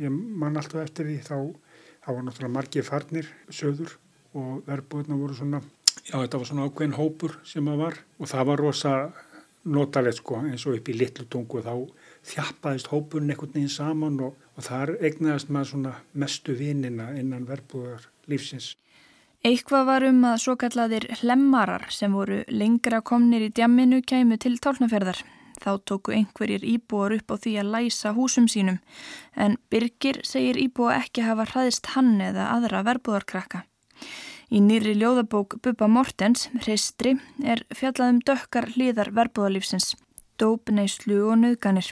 ég 0.00 0.12
man 0.40 0.56
alltaf 0.56 0.86
eftir 0.86 1.10
því, 1.10 1.18
þá, 1.26 1.36
þá 2.00 2.08
var 2.14 2.24
náttúrulega 2.24 2.54
margið 2.54 2.86
farnir 2.88 3.28
söður 3.52 3.98
og 4.36 4.66
verbúðina 4.68 5.18
voru 5.18 5.36
svona, 5.36 5.62
já 6.04 6.16
þetta 6.16 6.40
var 6.40 6.50
svona 6.50 6.66
ákveðin 6.68 6.98
hópur 6.98 7.38
sem 7.44 7.66
það 7.66 7.82
var 7.84 8.00
og 8.20 8.30
það 8.32 8.50
var 8.50 8.62
rosa 8.64 8.96
notalegt 9.66 10.20
sko 10.20 10.40
eins 10.44 10.66
og 10.66 10.78
upp 10.78 10.88
í 10.90 10.96
litlu 10.96 11.26
tungu 11.30 11.62
þá 11.64 11.74
þjappaðist 12.26 12.90
hópurinn 12.92 13.32
einhvern 13.32 13.54
veginn 13.54 13.72
saman 13.72 14.18
og, 14.28 14.34
og 14.56 14.66
þar 14.66 14.96
egnaðist 15.04 15.50
maður 15.52 15.72
svona 15.72 15.94
mestu 16.14 16.56
vinina 16.58 17.12
innan 17.18 17.46
verbúðar 17.48 18.08
lífsins. 18.30 18.74
Eitthvað 19.46 19.84
var 19.86 20.06
um 20.08 20.24
að 20.26 20.40
svo 20.42 20.56
kallaðir 20.58 21.06
hlemmarar 21.20 21.86
sem 21.94 22.14
voru 22.14 22.40
lengra 22.50 23.02
komnir 23.06 23.44
í 23.46 23.52
djamminu 23.54 24.00
kæmu 24.02 24.38
til 24.42 24.56
tálnaferðar. 24.62 25.20
Þá 25.62 25.70
tóku 25.88 26.12
einhverjir 26.12 26.64
íbúar 26.66 27.14
upp 27.16 27.30
á 27.32 27.36
því 27.40 27.52
að 27.60 27.70
læsa 27.74 28.12
húsum 28.16 28.48
sínum 28.50 28.80
en 29.34 29.56
Birgir 29.70 30.20
segir 30.26 30.58
íbúa 30.60 30.98
ekki 30.98 31.24
hafa 31.24 31.46
hraðist 31.48 31.94
hann 31.94 32.18
eða 32.20 32.50
aðra 32.56 32.82
verbúðarkrakka. 32.90 33.62
Í 34.46 34.60
nýri 34.62 34.92
ljóðabók 34.94 35.56
Bubba 35.58 35.88
Mortens, 35.90 36.46
Hristri, 36.62 37.16
er 37.42 37.64
fjallaðum 37.74 38.20
dökkar 38.22 38.68
hlýðar 38.76 39.10
verbúðalífsins, 39.16 39.96
dóp, 40.38 40.70
neyslu 40.70 41.24
og 41.26 41.40
nöðganir. 41.40 41.88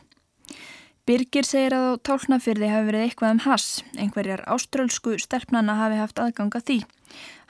Birgir 1.05 1.45
segir 1.45 1.75
að 1.75 1.89
á 1.91 1.93
tálnafyrði 2.07 2.69
hafi 2.71 2.87
verið 2.89 3.03
eitthvað 3.09 3.35
um 3.35 3.43
hass, 3.49 3.83
einhverjar 3.99 4.45
áströlsku 4.55 5.19
stelpnana 5.19 5.75
hafi 5.83 5.99
haft 5.99 6.23
aðganga 6.23 6.63
því. 6.63 6.79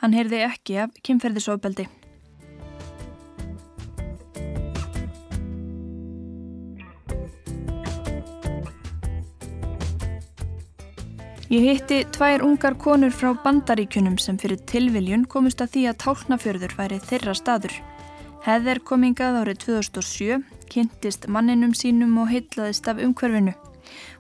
Hann 0.01 0.17
heyrði 0.17 0.41
ekki 0.49 0.81
af 0.87 0.97
kynferðisofbeldi. 1.05 1.87
Ég 11.55 11.63
hitti 11.63 12.01
tvær 12.11 12.43
ungar 12.43 12.75
konur 12.83 13.13
frá 13.15 13.29
bandaríkunum 13.45 14.17
sem 14.19 14.35
fyrir 14.43 14.59
tilviljun 14.67 15.23
komist 15.31 15.61
að 15.63 15.69
því 15.75 15.83
að 15.87 16.01
tálnafjörður 16.03 16.75
væri 16.75 16.99
þeirra 17.05 17.35
staður. 17.39 17.77
Heðer 18.43 18.81
kom 18.89 19.05
hingað 19.07 19.39
árið 19.43 19.61
2007, 19.63 20.41
kynntist 20.73 21.29
manninum 21.31 21.77
sínum 21.79 22.17
og 22.19 22.33
heitlaðist 22.33 22.91
af 22.91 22.99
umhverfinu. 23.07 23.55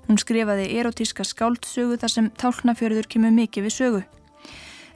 Hún 0.06 0.22
skrifaði 0.22 0.68
erotíska 0.78 1.26
skáldsögu 1.26 1.98
þar 2.04 2.14
sem 2.14 2.30
tálnafjörður 2.38 3.10
kemur 3.16 3.34
mikið 3.40 3.66
við 3.66 3.76
sögu. 3.80 4.06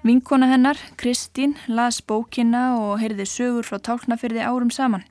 Vinkona 0.06 0.52
hennar, 0.52 0.78
Kristín, 0.94 1.58
las 1.66 1.98
bókina 1.98 2.68
og 2.78 3.00
heyrði 3.02 3.26
sögur 3.26 3.66
frá 3.66 3.82
tálnafjörði 3.82 4.46
árum 4.46 4.70
saman. 4.70 5.02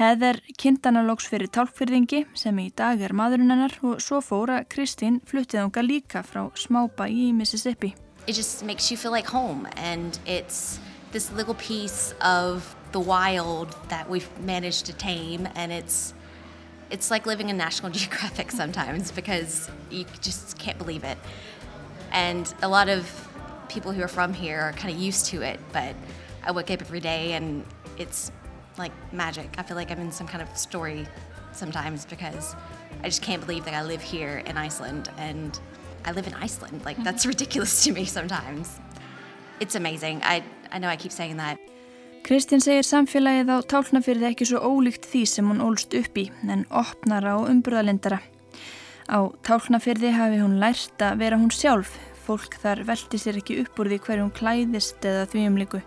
Heðer 0.00 0.38
kynntanalóks 0.56 1.26
fyrir 1.28 1.50
tálkfyrðingi 1.52 2.22
sem 2.32 2.56
í 2.62 2.70
dag 2.72 3.02
er 3.04 3.12
maðurinn 3.12 3.52
hennar 3.52 3.74
og 3.84 3.98
svo 4.00 4.22
fóra 4.24 4.62
Kristín 4.64 5.18
fluttið 5.28 5.66
ánga 5.66 5.82
líka 5.84 6.22
frá 6.24 6.46
smába 6.56 7.04
í 7.04 7.34
Mississippi. 7.36 7.92
it 8.26 8.34
just 8.34 8.64
makes 8.64 8.90
you 8.90 8.96
feel 8.96 9.10
like 9.10 9.26
home 9.26 9.68
and 9.76 10.18
it's 10.24 10.78
this 11.12 11.30
little 11.32 11.54
piece 11.54 12.14
of 12.22 12.74
the 12.92 13.00
wild 13.00 13.76
that 13.90 14.08
we've 14.08 14.26
managed 14.40 14.86
to 14.86 14.94
tame 14.94 15.46
and 15.54 15.70
it's 15.70 16.14
it's 16.88 17.10
like 17.10 17.26
living 17.26 17.50
in 17.50 17.58
National 17.58 17.92
Geographic 17.98 18.50
sometimes 18.52 19.12
because 19.12 19.68
you 19.90 20.06
just 20.22 20.58
can't 20.58 20.78
believe 20.78 21.04
it. 21.04 21.18
And 22.10 22.52
a 22.62 22.68
lot 22.68 22.88
of 22.88 23.28
people 23.68 23.92
who 23.92 24.02
are 24.02 24.08
from 24.08 24.32
here 24.32 24.60
are 24.60 24.72
kind 24.72 24.94
of 24.94 24.98
used 24.98 25.26
to 25.26 25.42
it, 25.42 25.60
but 25.74 25.94
I 26.42 26.52
wake 26.52 26.70
up 26.70 26.80
every 26.80 27.00
day 27.00 27.34
and 27.34 27.66
it's 27.98 28.32
like 28.80 28.92
magic. 29.12 29.48
I 29.58 29.62
feel 29.62 29.76
like 29.76 29.90
I'm 29.90 30.00
in 30.00 30.12
some 30.12 30.26
kind 30.26 30.42
of 30.42 30.50
story 30.56 31.06
sometimes 31.52 32.04
because 32.04 32.54
I 33.02 33.06
just 33.06 33.22
can't 33.22 33.44
believe 33.44 33.64
that 33.64 33.74
I 33.74 33.82
live 33.82 34.02
here 34.02 34.42
in 34.46 34.56
Iceland 34.56 35.10
and 35.18 35.58
I 36.04 36.12
live 36.12 36.26
in 36.26 36.34
Iceland. 36.34 36.84
Like 36.84 37.02
that's 37.04 37.26
ridiculous 37.32 37.84
to 37.84 37.92
me 37.92 38.04
sometimes. 38.04 38.80
It's 39.60 39.74
amazing. 39.74 40.20
I 40.22 40.42
I 40.72 40.78
know 40.78 40.88
I 40.88 40.96
keep 40.96 41.12
saying 41.12 41.36
that. 41.36 41.58
Kristinn 42.24 42.60
segir 42.60 42.84
samfélagið 42.84 43.48
á 43.48 43.56
tálnafyrði 43.64 44.26
ekki 44.28 44.46
svo 44.50 44.60
ólíkt 44.60 45.08
því 45.08 45.22
sem 45.26 45.46
hún 45.48 45.62
ólst 45.64 45.94
upp 45.96 46.18
í 46.20 46.26
en 46.44 46.66
opnara 46.68 47.38
og 47.40 47.48
umbrúðalindara. 47.48 48.20
Á 49.08 49.18
tálnafyrði 49.46 50.12
hafi 50.14 50.42
hún 50.42 50.60
lært 50.60 51.00
að 51.00 51.24
vera 51.24 51.40
hún 51.40 51.50
sjálf. 51.50 51.96
Fólk 52.26 52.60
þar 52.62 52.84
velti 52.86 53.18
sér 53.18 53.40
ekki 53.40 53.62
upp 53.64 53.80
úr 53.80 53.90
því 53.90 53.98
hverjum 54.04 54.34
klæðist 54.36 55.08
eða 55.08 55.24
því 55.32 55.46
umliku. 55.48 55.80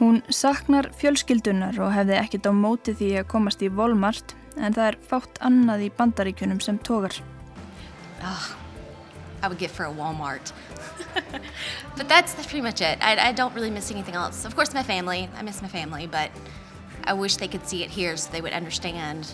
Hún 0.00 0.22
saknar 0.32 0.88
fjölskyldunar 0.96 1.76
og 1.76 1.92
hefði 1.92 2.16
ekkit 2.16 2.46
á 2.48 2.52
móti 2.56 2.94
því 2.96 3.10
að 3.20 3.26
komast 3.28 3.60
í 3.60 3.68
volmart 3.68 4.32
en 4.56 4.72
það 4.72 4.86
er 4.86 4.96
fátt 5.10 5.40
annað 5.44 5.84
í 5.84 5.90
bandaríkunum 5.98 6.60
sem 6.64 6.78
tógar. 6.80 7.18
Oh, 8.24 8.56
I 9.42 9.48
would 9.48 9.58
get 9.58 9.70
for 9.70 9.84
a 9.84 9.92
Walmart. 9.92 10.52
but 11.96 12.08
that's, 12.08 12.32
that's 12.32 12.46
pretty 12.46 12.62
much 12.62 12.80
it. 12.80 12.98
I, 13.00 13.28
I 13.28 13.32
don't 13.32 13.54
really 13.54 13.70
miss 13.70 13.90
anything 13.90 14.14
else. 14.14 14.44
Of 14.44 14.56
course, 14.56 14.72
my 14.74 14.82
family. 14.82 15.28
I 15.36 15.42
miss 15.42 15.60
my 15.62 15.68
family, 15.68 16.06
but 16.06 16.30
I 17.04 17.12
wish 17.12 17.36
they 17.36 17.48
could 17.48 17.66
see 17.68 17.82
it 17.82 17.90
here 17.90 18.16
so 18.16 18.30
they 18.32 18.40
would 18.40 18.52
understand. 18.52 19.26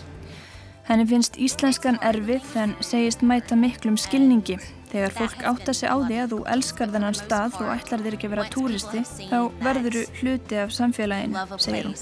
Henni 0.87 1.03
finnst 1.07 1.35
íslenskan 1.35 1.97
erfið 1.99 2.53
en 2.55 2.75
segist 2.79 3.23
mæta 3.23 3.57
miklum 3.59 3.97
skilningi. 3.99 4.55
Þegar 4.87 5.11
fólk 5.17 5.41
átta 5.51 5.73
sig 5.75 5.89
á 5.91 5.95
því 5.99 6.17
að 6.23 6.31
þú 6.31 6.39
elskar 6.53 6.91
þennan 6.93 7.17
stað 7.17 7.57
og 7.59 7.71
ætlar 7.73 8.03
þér 8.05 8.15
ekki 8.17 8.27
að 8.29 8.33
vera 8.35 8.45
túristi, 8.53 9.01
þá 9.27 9.39
verður 9.59 9.93
þú 9.97 10.03
hluti 10.21 10.55
af 10.63 10.69
samfélaginu, 10.71 11.33
segir 11.59 11.85
hún. 11.89 11.95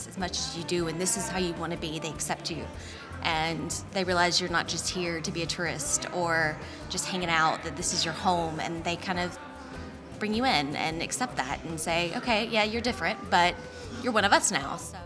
and 3.25 3.83
they 3.91 4.03
realize 4.03 4.39
you're 4.39 4.51
not 4.51 4.67
just 4.67 4.87
here 4.87 5.19
to 5.19 5.31
be 5.31 5.41
a 5.41 5.45
tourist 5.47 6.05
or 6.13 6.55
just 6.89 7.07
hanging 7.07 7.29
out, 7.29 7.63
that 7.63 7.75
this 7.75 7.91
is 7.91 8.05
your 8.05 8.13
home, 8.13 8.59
and 8.59 8.83
they 8.83 8.95
kind 8.95 9.19
of 9.19 9.37
bring 10.19 10.33
you 10.33 10.45
in 10.45 10.75
and 10.75 11.01
accept 11.01 11.35
that 11.37 11.59
and 11.65 11.79
say, 11.79 12.13
okay, 12.15 12.47
yeah, 12.47 12.63
you're 12.63 12.81
different, 12.81 13.17
but 13.29 13.55
you're 14.03 14.13
one 14.13 14.25
of 14.25 14.31
us 14.31 14.51
now. 14.51 14.77
So. 14.77 14.97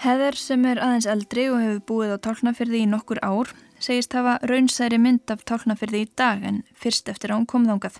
Heather 0.00 0.32
sem 0.40 0.62
er 0.64 0.78
aðeins 0.80 1.06
eldri 1.12 1.42
og 1.52 1.58
hefur 1.60 1.80
búið 1.90 2.12
á 2.16 2.18
tálnafyrði 2.24 2.78
í 2.80 2.88
nokkur 2.88 3.18
ár 3.20 3.50
segist 3.84 4.14
hafa 4.16 4.38
raunsæri 4.48 4.96
mynd 4.96 5.28
af 5.32 5.42
tálnafyrði 5.44 6.00
í 6.06 6.08
dag 6.16 6.40
en 6.48 6.62
fyrst 6.72 7.10
eftir 7.12 7.34
að 7.34 7.42
hún 7.42 7.50
kom 7.50 7.66
þángað. 7.68 7.98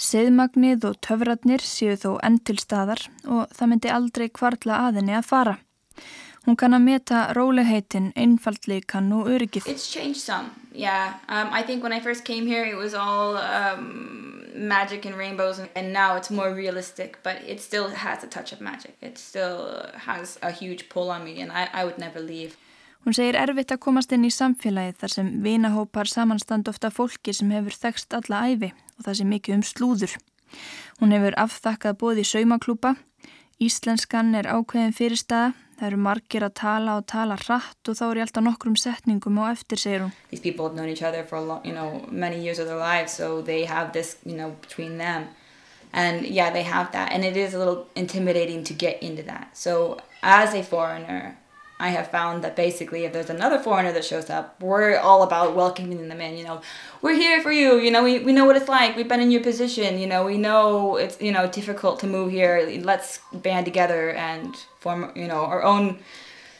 Seðmagnið 0.00 0.86
og 0.88 0.96
töfratnir 1.04 1.60
séu 1.60 1.98
þó 2.00 2.14
enn 2.24 2.38
til 2.48 2.56
staðar 2.62 3.02
og 3.28 3.52
það 3.52 3.70
myndi 3.74 3.92
aldrei 3.92 4.26
kvartla 4.32 4.78
aðinni 4.86 5.18
að 5.18 5.28
fara. 5.28 5.54
Hún 6.46 6.56
kann 6.56 6.72
að 6.72 6.86
meta 6.86 7.18
róliheitin, 7.36 8.12
einfaldleikan 8.16 9.12
og 9.12 9.28
öryggið. 9.28 9.66
It's 9.68 9.90
changed 9.92 10.20
some, 10.20 10.50
yeah. 10.72 11.20
Um, 11.28 11.52
I 11.52 11.62
think 11.62 11.82
when 11.82 11.92
I 11.92 12.00
first 12.00 12.24
came 12.24 12.46
here 12.46 12.64
it 12.64 12.76
was 12.76 12.94
all 12.94 13.36
um, 13.36 14.46
magic 14.54 15.04
and 15.04 15.16
rainbows 15.18 15.60
and 15.74 15.92
now 15.92 16.16
it's 16.16 16.30
more 16.30 16.54
realistic 16.54 17.18
but 17.22 17.36
it 17.46 17.60
still 17.60 17.90
has 17.90 18.24
a 18.24 18.26
touch 18.26 18.52
of 18.52 18.60
magic. 18.60 18.96
It 19.02 19.18
still 19.18 19.84
has 20.06 20.38
a 20.42 20.50
huge 20.50 20.88
pull 20.88 21.10
on 21.10 21.24
me 21.24 21.42
and 21.42 21.52
I, 21.52 21.68
I 21.74 21.84
would 21.84 21.98
never 21.98 22.20
leave. 22.20 22.56
Hún 23.04 23.16
segir 23.16 23.36
erfitt 23.40 23.72
að 23.72 23.80
komast 23.80 24.10
inn 24.12 24.26
í 24.28 24.32
samfélagið 24.32 24.98
þar 25.00 25.12
sem 25.14 25.28
vinahópar 25.44 26.08
samanstand 26.08 26.68
ofta 26.68 26.90
fólki 26.92 27.32
sem 27.32 27.52
hefur 27.52 27.76
þekst 27.84 28.16
alla 28.16 28.42
æfi 28.48 28.72
og 28.98 29.06
það 29.06 29.16
sem 29.20 29.30
mikið 29.32 29.56
um 29.56 29.62
slúður. 29.64 30.16
Hún 31.00 31.14
hefur 31.16 31.36
afþakkað 31.40 31.96
bóði 32.02 32.24
í 32.26 32.28
saumaklúpa, 32.28 32.94
íslenskan 33.60 34.34
er 34.36 34.50
ákveðin 34.52 34.92
fyrirstaða 34.96 35.54
Það 35.80 35.86
eru 35.86 35.98
margir 36.04 36.44
að 36.44 36.56
tala 36.60 36.94
og 37.00 37.06
tala 37.08 37.36
hratt 37.40 37.88
og 37.88 37.94
þá 37.96 38.02
er 38.06 38.18
ég 38.18 38.26
alltaf 38.26 38.44
nokkrum 38.44 38.74
setningum 38.76 39.38
á 39.40 39.48
eftir, 39.48 39.80
segir 39.80 40.02
hún. 40.04 40.10
These 40.28 40.42
people 40.44 40.66
have 40.68 40.76
known 40.76 40.90
each 40.92 41.02
other 41.02 41.24
for 41.24 41.40
long, 41.40 41.64
you 41.64 41.72
know, 41.72 42.04
many 42.10 42.36
years 42.38 42.58
of 42.58 42.66
their 42.66 42.76
lives 42.76 43.14
so 43.16 43.40
they 43.40 43.64
have 43.64 43.94
this, 43.94 44.18
you 44.26 44.36
know, 44.36 44.50
between 44.60 44.98
them. 44.98 45.28
And 45.94 46.26
yeah, 46.26 46.50
they 46.50 46.64
have 46.64 46.92
that 46.92 47.12
and 47.12 47.24
it 47.24 47.34
is 47.34 47.54
a 47.54 47.58
little 47.58 47.86
intimidating 47.96 48.62
to 48.64 48.74
get 48.74 49.02
into 49.02 49.22
that. 49.22 49.56
So 49.56 49.96
as 50.22 50.52
a 50.52 50.62
foreigner, 50.62 51.38
I 51.80 51.88
have 51.88 52.10
found 52.10 52.44
that 52.44 52.54
basically 52.56 53.04
if 53.04 53.12
there's 53.12 53.30
another 53.30 53.58
foreigner 53.58 53.92
that 53.92 54.04
shows 54.04 54.28
up, 54.28 54.60
we're 54.60 54.98
all 54.98 55.22
about 55.22 55.56
welcoming 55.56 56.08
them 56.08 56.20
in, 56.20 56.36
you 56.36 56.44
know, 56.44 56.60
we're 57.00 57.14
here 57.14 57.40
for 57.42 57.50
you, 57.50 57.78
you 57.78 57.90
know, 57.90 58.04
we, 58.04 58.18
we 58.18 58.32
know 58.32 58.44
what 58.44 58.56
it's 58.56 58.68
like, 58.68 58.96
we've 58.96 59.08
been 59.08 59.20
in 59.20 59.30
your 59.30 59.42
position, 59.42 59.98
you 59.98 60.06
know, 60.06 60.24
we 60.26 60.36
know 60.36 60.96
it's, 60.96 61.20
you 61.20 61.32
know, 61.32 61.46
difficult 61.48 61.98
to 62.00 62.06
move 62.06 62.30
here, 62.30 62.68
let's 62.82 63.20
band 63.32 63.64
together 63.64 64.10
and 64.10 64.54
form, 64.78 65.10
you 65.16 65.26
know, 65.26 65.42
our 65.46 65.62
own 65.62 65.98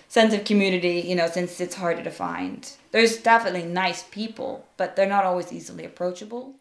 sense 0.08 0.32
of 0.32 0.44
community, 0.44 1.04
you 1.06 1.14
know, 1.14 1.28
since 1.28 1.60
it's 1.60 1.76
harder 1.76 2.02
to 2.02 2.10
find. 2.10 2.72
There's 2.90 3.18
definitely 3.18 3.64
nice 3.64 4.04
people, 4.10 4.66
but 4.78 4.96
they're 4.96 5.06
not 5.06 5.24
always 5.24 5.52
easily 5.52 5.84
approachable. 5.84 6.54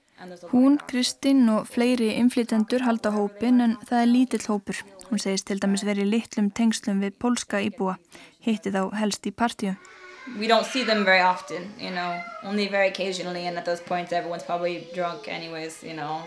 Hún, 0.51 0.73
Kristinn 0.83 1.47
og 1.47 1.67
fleiri 1.71 2.09
inflytendur 2.19 2.83
halda 2.83 3.13
hópin 3.15 3.61
en 3.63 3.77
það 3.87 4.01
er 4.01 4.09
lítill 4.11 4.47
hópur. 4.51 4.81
Hún 5.09 5.21
segist 5.21 5.47
til 5.49 5.57
dæmis 5.57 5.81
verið 5.87 6.11
litlum 6.11 6.51
tengslum 6.53 6.99
við 7.01 7.15
polska 7.17 7.61
íbúa, 7.65 7.95
hitti 8.45 8.69
þá 8.69 8.83
helst 8.99 9.25
í 9.25 9.31
partíu. 9.33 9.73
Often, 10.29 11.63
you 11.79 11.89
know, 11.89 12.21
drunk 14.93 15.27
anyways, 15.27 15.83
you 15.83 15.93
know. 15.93 16.21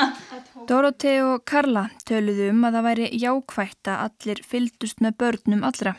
Dorothea 0.68 1.26
og 1.34 1.44
Karla 1.44 1.90
töluðu 2.08 2.48
um 2.54 2.64
að 2.64 2.78
það 2.78 2.88
væri 2.88 3.10
jákvægt 3.12 3.88
að 3.92 4.02
allir 4.06 4.42
fyldust 4.48 5.04
með 5.04 5.18
börnum 5.18 5.64
allra. 5.68 5.94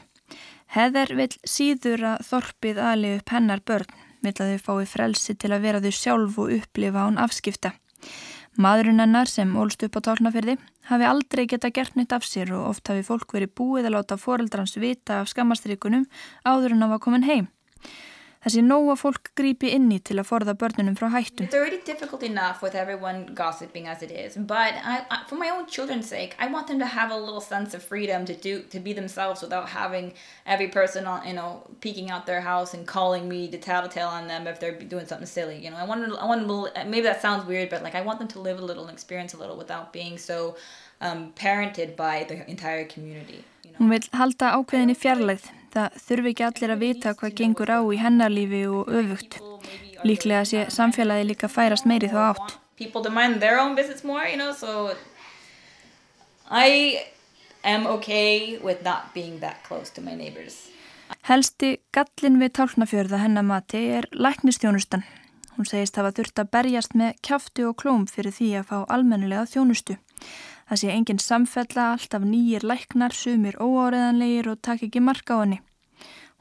Heðar 0.73 1.13
vil 1.15 1.31
síður 1.45 2.07
að 2.15 2.25
þorpið 2.31 2.81
aðli 2.81 3.15
upp 3.19 3.29
hennar 3.29 3.61
börn, 3.61 3.91
vil 4.25 4.33
að 4.33 4.55
þau 4.55 4.65
fái 4.65 4.85
frelsi 4.95 5.35
til 5.37 5.53
að 5.53 5.67
vera 5.67 5.83
þau 5.83 5.93
sjálf 5.93 6.39
og 6.41 6.55
upplifa 6.57 7.05
án 7.05 7.21
afskipta. 7.21 7.75
Maðurinn 8.55 9.03
hennar 9.03 9.27
sem 9.27 9.49
ólst 9.59 9.81
upp 9.83 9.97
á 9.99 10.05
tálnafyrði 10.07 10.53
hafi 10.87 11.07
aldrei 11.09 11.43
geta 11.51 11.67
gert 11.75 11.97
nýtt 11.99 12.13
af 12.15 12.23
sér 12.23 12.53
og 12.55 12.69
oft 12.69 12.87
hafi 12.87 13.03
fólk 13.03 13.33
verið 13.35 13.51
búið 13.59 13.89
að 13.89 13.95
láta 13.97 14.15
foreldrans 14.15 14.77
vita 14.79 15.17
af 15.19 15.31
skammastrikunum 15.33 16.05
áður 16.47 16.77
en 16.77 16.85
að 16.87 16.93
var 16.93 17.01
komin 17.03 17.27
heim. 17.27 17.49
Þessi 18.45 18.61
nóga 18.61 18.93
fólk 18.93 19.31
grípi 19.33 19.71
inni 19.73 19.95
til 20.05 20.19
að 20.21 20.27
forða 20.29 20.53
börnunum 20.61 20.93
frá 20.99 21.07
hættum. 21.09 21.47
It's 21.47 21.55
already 21.57 21.79
difficult 21.81 22.21
enough 22.21 22.61
with 22.61 22.75
everyone 22.75 23.33
gossiping 23.33 23.87
as 23.87 24.03
it 24.03 24.11
is, 24.11 24.37
but 24.37 24.75
I, 24.85 25.01
for 25.27 25.33
my 25.33 25.49
own 25.49 25.65
children's 25.65 26.07
sake, 26.07 26.35
I 26.37 26.45
want 26.45 26.67
them 26.67 26.77
to 26.77 26.85
have 26.85 27.09
a 27.09 27.17
little 27.17 27.41
sense 27.41 27.73
of 27.73 27.81
freedom 27.81 28.23
to 28.25 28.35
do 28.35 28.61
to 28.69 28.79
be 28.79 28.93
themselves 28.93 29.41
without 29.41 29.69
having 29.69 30.13
every 30.45 30.67
person 30.67 31.07
on, 31.07 31.27
you 31.27 31.33
know, 31.33 31.63
peeking 31.81 32.11
out 32.11 32.27
their 32.27 32.41
house 32.41 32.75
and 32.75 32.85
calling 32.85 33.27
me 33.27 33.47
to 33.47 33.57
tattletale 33.57 34.09
on 34.09 34.27
them 34.27 34.45
if 34.45 34.59
they're 34.59 34.77
doing 34.79 35.07
something 35.07 35.25
silly. 35.25 35.57
You 35.57 35.71
know, 35.71 35.77
I 35.77 35.85
want 35.85 36.01
them, 36.01 36.15
I 36.15 36.25
want 36.25 36.47
them 36.47 36.91
maybe 36.91 37.01
that 37.07 37.23
sounds 37.23 37.47
weird, 37.47 37.71
but 37.71 37.81
like 37.81 37.95
I 37.95 38.01
want 38.01 38.19
them 38.19 38.27
to 38.27 38.39
live 38.39 38.59
a 38.59 38.65
little 38.65 38.85
and 38.85 38.93
experience 38.93 39.33
a 39.33 39.37
little 39.37 39.57
without 39.57 39.91
being 39.91 40.19
so 40.19 40.55
um, 41.01 41.33
parented 41.35 41.95
by 41.95 42.25
the 42.29 42.47
entire 42.47 42.85
community. 42.85 43.43
Hún 43.79 43.91
vil 43.91 44.03
halda 44.13 44.55
ákveðinni 44.55 44.95
fjarlæð 44.97 45.49
Það 45.75 45.95
þurfi 46.05 46.31
ekki 46.31 46.43
allir 46.47 46.71
að 46.71 46.83
vita 46.85 47.11
hvað 47.19 47.33
gengur 47.35 47.71
á 47.75 47.79
í 47.83 47.97
hennarlífi 47.99 48.61
og 48.71 48.91
öfugt. 48.95 49.41
Líklega 50.07 50.45
sé 50.47 50.61
samfélagi 50.71 51.25
líka 51.27 51.49
færast 51.51 51.87
meiri 51.89 52.07
þá 52.07 52.31
átt. 52.31 52.53
More, 54.05 54.29
you 54.29 54.37
know, 54.37 54.53
so 54.53 54.95
okay 57.89 58.59
Helsti 61.25 61.69
gallin 61.91 62.39
við 62.39 62.51
tálnafjörða 62.55 63.17
hennamati 63.25 63.83
er 63.99 64.07
læknistjónustan. 64.13 65.03
Hún 65.57 65.67
segist 65.67 65.97
hafa 65.99 66.13
þurft 66.15 66.39
að 66.39 66.51
berjast 66.55 66.95
með 66.95 67.19
kjaftu 67.21 67.67
og 67.67 67.79
klóm 67.81 68.07
fyrir 68.07 68.31
því 68.31 68.49
að 68.61 68.67
fá 68.71 68.77
almennilega 68.87 69.43
þjónustu. 69.49 69.97
Það 70.65 70.81
sé 70.81 70.91
enginn 70.91 71.21
samfella, 71.21 71.91
alltaf 71.93 72.23
nýjir 72.25 72.65
læknar, 72.65 73.13
sumir 73.13 73.57
óáreðanlegir 73.61 74.49
og 74.49 74.61
takk 74.65 74.87
ekki 74.87 75.01
marka 75.03 75.37
á 75.37 75.43
henni. 75.43 75.59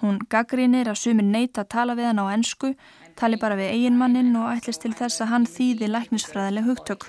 Hún 0.00 0.18
gaggrínir 0.32 0.88
að 0.88 1.00
sumir 1.02 1.26
neyta 1.28 1.62
að 1.64 1.72
tala 1.76 1.96
við 1.98 2.08
hann 2.08 2.22
á 2.24 2.26
ennsku, 2.32 2.72
tali 3.20 3.36
bara 3.40 3.58
við 3.60 3.74
eiginmannin 3.76 4.32
og 4.40 4.50
ætlist 4.56 4.82
til 4.82 4.94
þess 4.96 5.20
að 5.20 5.30
hann 5.32 5.46
þýði 5.46 5.90
læknisfræðileg 5.92 6.68
hugtök. 6.70 7.08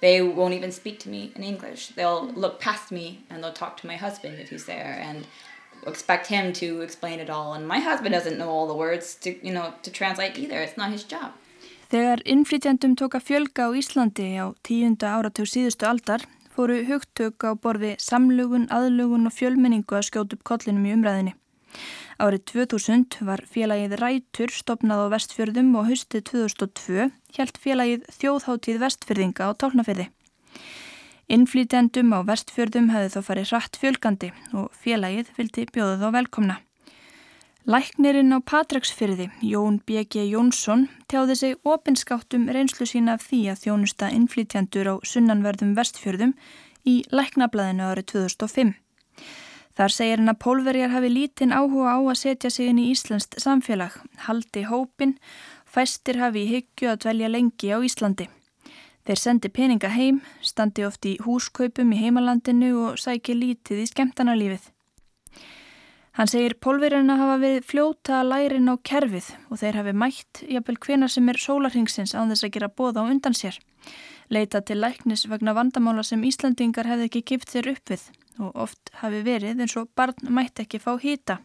They 0.00 0.22
won't 0.22 0.54
even 0.54 0.70
speak 0.70 1.00
to 1.00 1.08
me 1.08 1.32
in 1.34 1.42
English. 1.42 1.94
They'll 1.96 2.30
look 2.34 2.60
past 2.60 2.92
me 2.92 3.24
and 3.30 3.42
they'll 3.42 3.52
talk 3.52 3.76
to 3.78 3.86
my 3.86 3.96
husband 3.96 4.38
if 4.38 4.50
he's 4.50 4.66
there 4.66 4.94
and 5.02 5.26
expect 5.86 6.28
him 6.28 6.52
to 6.52 6.82
explain 6.82 7.18
it 7.18 7.30
all. 7.30 7.54
And 7.54 7.66
my 7.66 7.80
husband 7.80 8.14
doesn't 8.14 8.38
know 8.38 8.48
all 8.48 8.68
the 8.68 8.74
words 8.74 9.16
to, 9.22 9.34
you 9.44 9.52
know, 9.52 9.74
to 9.82 9.90
translate 9.90 10.38
either. 10.38 10.60
It's 10.60 10.76
not 10.76 10.92
his 10.92 11.02
job. 11.02 11.32
Þegar 11.88 12.20
innflytjandum 12.28 12.94
tók 13.00 13.14
að 13.16 13.24
fjölga 13.30 13.64
á 13.64 13.72
Íslandi 13.72 14.26
á 14.36 14.52
tíunda 14.60 15.14
áratug 15.16 15.48
síðustu 15.48 15.86
aldar 15.88 16.26
fóru 16.52 16.82
hugtök 16.84 17.40
á 17.48 17.56
borði 17.56 17.94
samlugun, 18.02 18.66
aðlugun 18.68 19.24
og 19.30 19.32
fjölmenningu 19.32 19.96
að 19.96 20.08
skjóta 20.10 20.36
upp 20.36 20.44
kollinum 20.44 20.84
í 20.84 20.92
umræðinni. 20.98 21.32
Árið 22.20 22.44
2000 22.50 23.18
var 23.24 23.44
félagið 23.48 23.96
Rætur 24.02 24.52
stopnað 24.52 25.06
á 25.06 25.12
vestfjörðum 25.14 25.72
og 25.80 25.88
haustið 25.88 26.26
2002 26.28 27.08
hjælt 27.38 27.60
félagið 27.62 28.06
Þjóðháttíð 28.18 28.84
vestfjörðinga 28.84 29.48
á 29.48 29.50
tálnafyrði. 29.56 30.10
Innflýtjandum 31.32 32.12
á 32.12 32.20
vestfjörðum 32.28 32.92
hefði 32.92 33.14
þó 33.16 33.20
farið 33.32 33.52
hratt 33.54 33.80
fjölgandi 33.80 34.34
og 34.52 34.72
félagið 34.76 35.32
vildi 35.40 35.70
bjóða 35.72 36.00
þá 36.04 36.08
velkomna. 36.20 36.62
Læknirinn 37.68 38.32
á 38.32 38.40
Patræksfyrði, 38.40 39.26
Jón 39.44 39.74
B.G. 39.84 40.22
Jónsson, 40.32 40.86
tjáði 41.04 41.34
sig 41.36 41.56
ofinskáttum 41.68 42.46
reynslu 42.48 42.86
sína 42.88 43.18
af 43.18 43.26
því 43.28 43.40
að 43.52 43.58
þjónusta 43.64 44.08
innflýtjandur 44.16 44.88
á 44.88 44.94
sunnanverðum 45.04 45.74
vestfjörðum 45.76 46.32
í 46.88 46.94
læknablaðinu 47.12 47.84
árið 47.90 48.06
2005. 48.14 48.70
Þar 49.76 49.94
segir 49.98 50.22
hann 50.22 50.32
að 50.32 50.40
pólverjar 50.46 50.94
hafi 50.94 51.10
lítinn 51.12 51.52
áhuga 51.52 51.92
á 51.92 51.98
að 52.00 52.16
setja 52.22 52.52
sig 52.56 52.72
inn 52.72 52.80
í 52.80 52.88
Íslandst 52.94 53.36
samfélag, 53.36 54.00
haldi 54.24 54.64
hópin, 54.72 55.18
fæstir 55.68 56.22
hafi 56.24 56.46
í 56.46 56.50
hyggju 56.54 56.88
að 56.94 57.04
dvelja 57.04 57.32
lengi 57.36 57.68
á 57.76 57.84
Íslandi. 57.84 58.30
Þeir 59.04 59.24
sendi 59.26 59.52
peninga 59.52 59.92
heim, 59.92 60.24
standi 60.40 60.88
oft 60.88 61.04
í 61.04 61.18
húskaupum 61.20 61.92
í 61.92 62.00
heimalandinu 62.00 62.72
og 62.86 62.96
sæki 62.96 63.36
lítið 63.36 63.84
í 63.84 63.88
skemtanarlífið. 63.92 64.72
Hann 66.18 66.26
segir 66.26 66.56
pólverjarna 66.58 67.14
hafa 67.14 67.36
verið 67.38 67.66
fljóta 67.70 68.24
lærin 68.26 68.66
á 68.66 68.74
kerfið 68.82 69.28
og 69.52 69.60
þeir 69.60 69.76
hafi 69.78 69.92
mætt 69.94 70.40
jafnvel 70.50 70.74
hvena 70.82 71.06
sem 71.06 71.28
er 71.30 71.38
sólarhingsins 71.38 72.14
án 72.18 72.32
þess 72.32 72.46
að 72.48 72.54
gera 72.56 72.68
bóða 72.80 73.04
á 73.06 73.10
undan 73.12 73.36
sér. 73.38 73.54
Leita 74.26 74.58
til 74.66 74.80
læknis 74.82 75.28
vegna 75.30 75.54
vandamála 75.54 76.02
sem 76.02 76.24
Íslandingar 76.26 76.90
hefði 76.90 77.06
ekki 77.06 77.22
gift 77.30 77.54
þeir 77.54 77.70
upp 77.76 77.94
við 77.94 78.08
og 78.42 78.58
oft 78.66 78.90
hafi 78.98 79.22
verið 79.30 79.62
eins 79.62 79.78
og 79.78 79.94
barn 79.94 80.18
mætti 80.26 80.66
ekki 80.66 80.82
fá 80.82 80.90
hýta. 80.98 81.38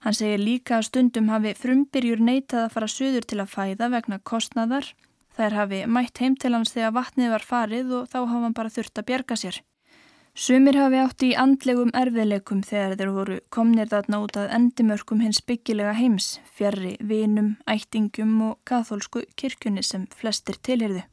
Hann 0.00 0.16
segir 0.16 0.40
líka 0.40 0.78
að 0.78 0.88
stundum 0.88 1.28
hafi 1.28 1.52
frumbyrjur 1.60 2.24
neitað 2.24 2.64
að 2.64 2.74
fara 2.78 2.88
söður 2.96 3.28
til 3.28 3.42
að 3.44 3.52
fæða 3.58 3.92
vegna 3.92 4.22
kostnaðar. 4.24 4.88
Þær 5.36 5.60
hafi 5.60 5.84
mætt 5.84 6.24
heim 6.24 6.40
til 6.40 6.56
hans 6.56 6.72
þegar 6.72 6.96
vatnið 6.96 7.36
var 7.36 7.44
farið 7.44 7.96
og 8.00 8.08
þá 8.08 8.22
hafa 8.24 8.44
hann 8.46 8.56
bara 8.56 8.72
þurft 8.72 9.04
að 9.04 9.12
bjerga 9.12 9.36
sér. 9.36 9.60
Sumir 10.36 10.76
hafi 10.76 10.98
átt 11.00 11.22
í 11.24 11.28
andlegum 11.40 11.88
erfiðleikum 11.96 12.58
þegar 12.68 12.98
þeir 12.98 13.10
voru 13.14 13.36
komnir 13.56 13.88
þarna 13.88 14.18
út 14.20 14.34
að 14.36 14.50
endimörkum 14.52 15.22
hins 15.24 15.38
byggilega 15.40 15.94
heims, 15.96 16.26
fjarrri, 16.52 16.92
vinum, 17.00 17.54
ættingum 17.64 18.34
og 18.44 18.58
katholsku 18.68 19.22
kirkjunni 19.40 19.80
sem 19.80 20.04
flestir 20.12 20.60
tilhyrðu. 20.60 21.06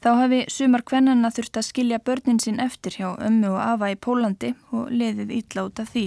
Þá 0.00 0.10
hafi 0.22 0.40
sumar 0.48 0.86
kvennanna 0.88 1.28
þurft 1.36 1.60
að 1.60 1.68
skilja 1.68 2.00
börnin 2.00 2.40
sín 2.40 2.64
eftir 2.64 2.96
hjá 2.96 3.10
ömmu 3.20 3.52
og 3.52 3.60
afa 3.60 3.92
í 3.92 4.00
Pólandi 4.00 4.54
og 4.72 4.88
liðið 4.88 5.36
af 5.84 5.92
því. 5.92 6.06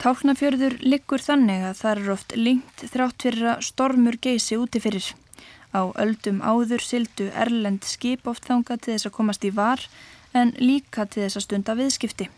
Tálknafjörður 0.00 0.78
liggur 0.80 1.20
þannig 1.20 1.64
að 1.68 1.74
það 1.82 1.90
er 1.90 2.12
oft 2.14 2.30
lengt 2.38 2.84
þrátt 2.88 3.24
fyrir 3.26 3.48
að 3.50 3.66
stormur 3.66 4.16
geysi 4.16 4.56
úti 4.56 4.80
fyrir. 4.80 5.10
Á 5.76 5.92
öldum 6.00 6.40
áður 6.40 6.80
sildu 6.80 7.26
erlend 7.36 7.84
skip 7.84 8.24
oft 8.30 8.48
þanga 8.48 8.78
til 8.80 8.94
þess 8.94 9.10
að 9.10 9.16
komast 9.18 9.44
í 9.44 9.52
var 9.52 9.84
en 10.32 10.54
líka 10.56 11.04
til 11.04 11.26
þess 11.26 11.42
að 11.42 11.44
stunda 11.44 11.76
viðskipti. 11.76 12.30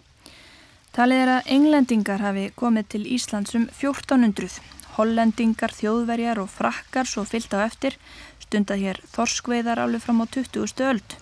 Talið 0.92 1.22
er 1.22 1.34
að 1.36 1.52
englendingar 1.54 2.26
hafi 2.26 2.48
komið 2.58 2.88
til 2.96 3.04
Íslands 3.14 3.54
um 3.54 3.68
1400. 3.70 4.58
Hollendingar, 4.98 5.72
þjóðverjar 5.72 6.42
og 6.42 6.50
frakkar 6.52 7.06
svo 7.08 7.22
fyllt 7.24 7.54
á 7.54 7.62
eftir 7.62 7.94
stundað 8.42 8.82
hér 8.82 9.04
þorskveiðar 9.14 9.86
alveg 9.86 10.02
fram 10.02 10.20
á 10.20 10.26
20. 10.26 10.82
öld. 10.90 11.14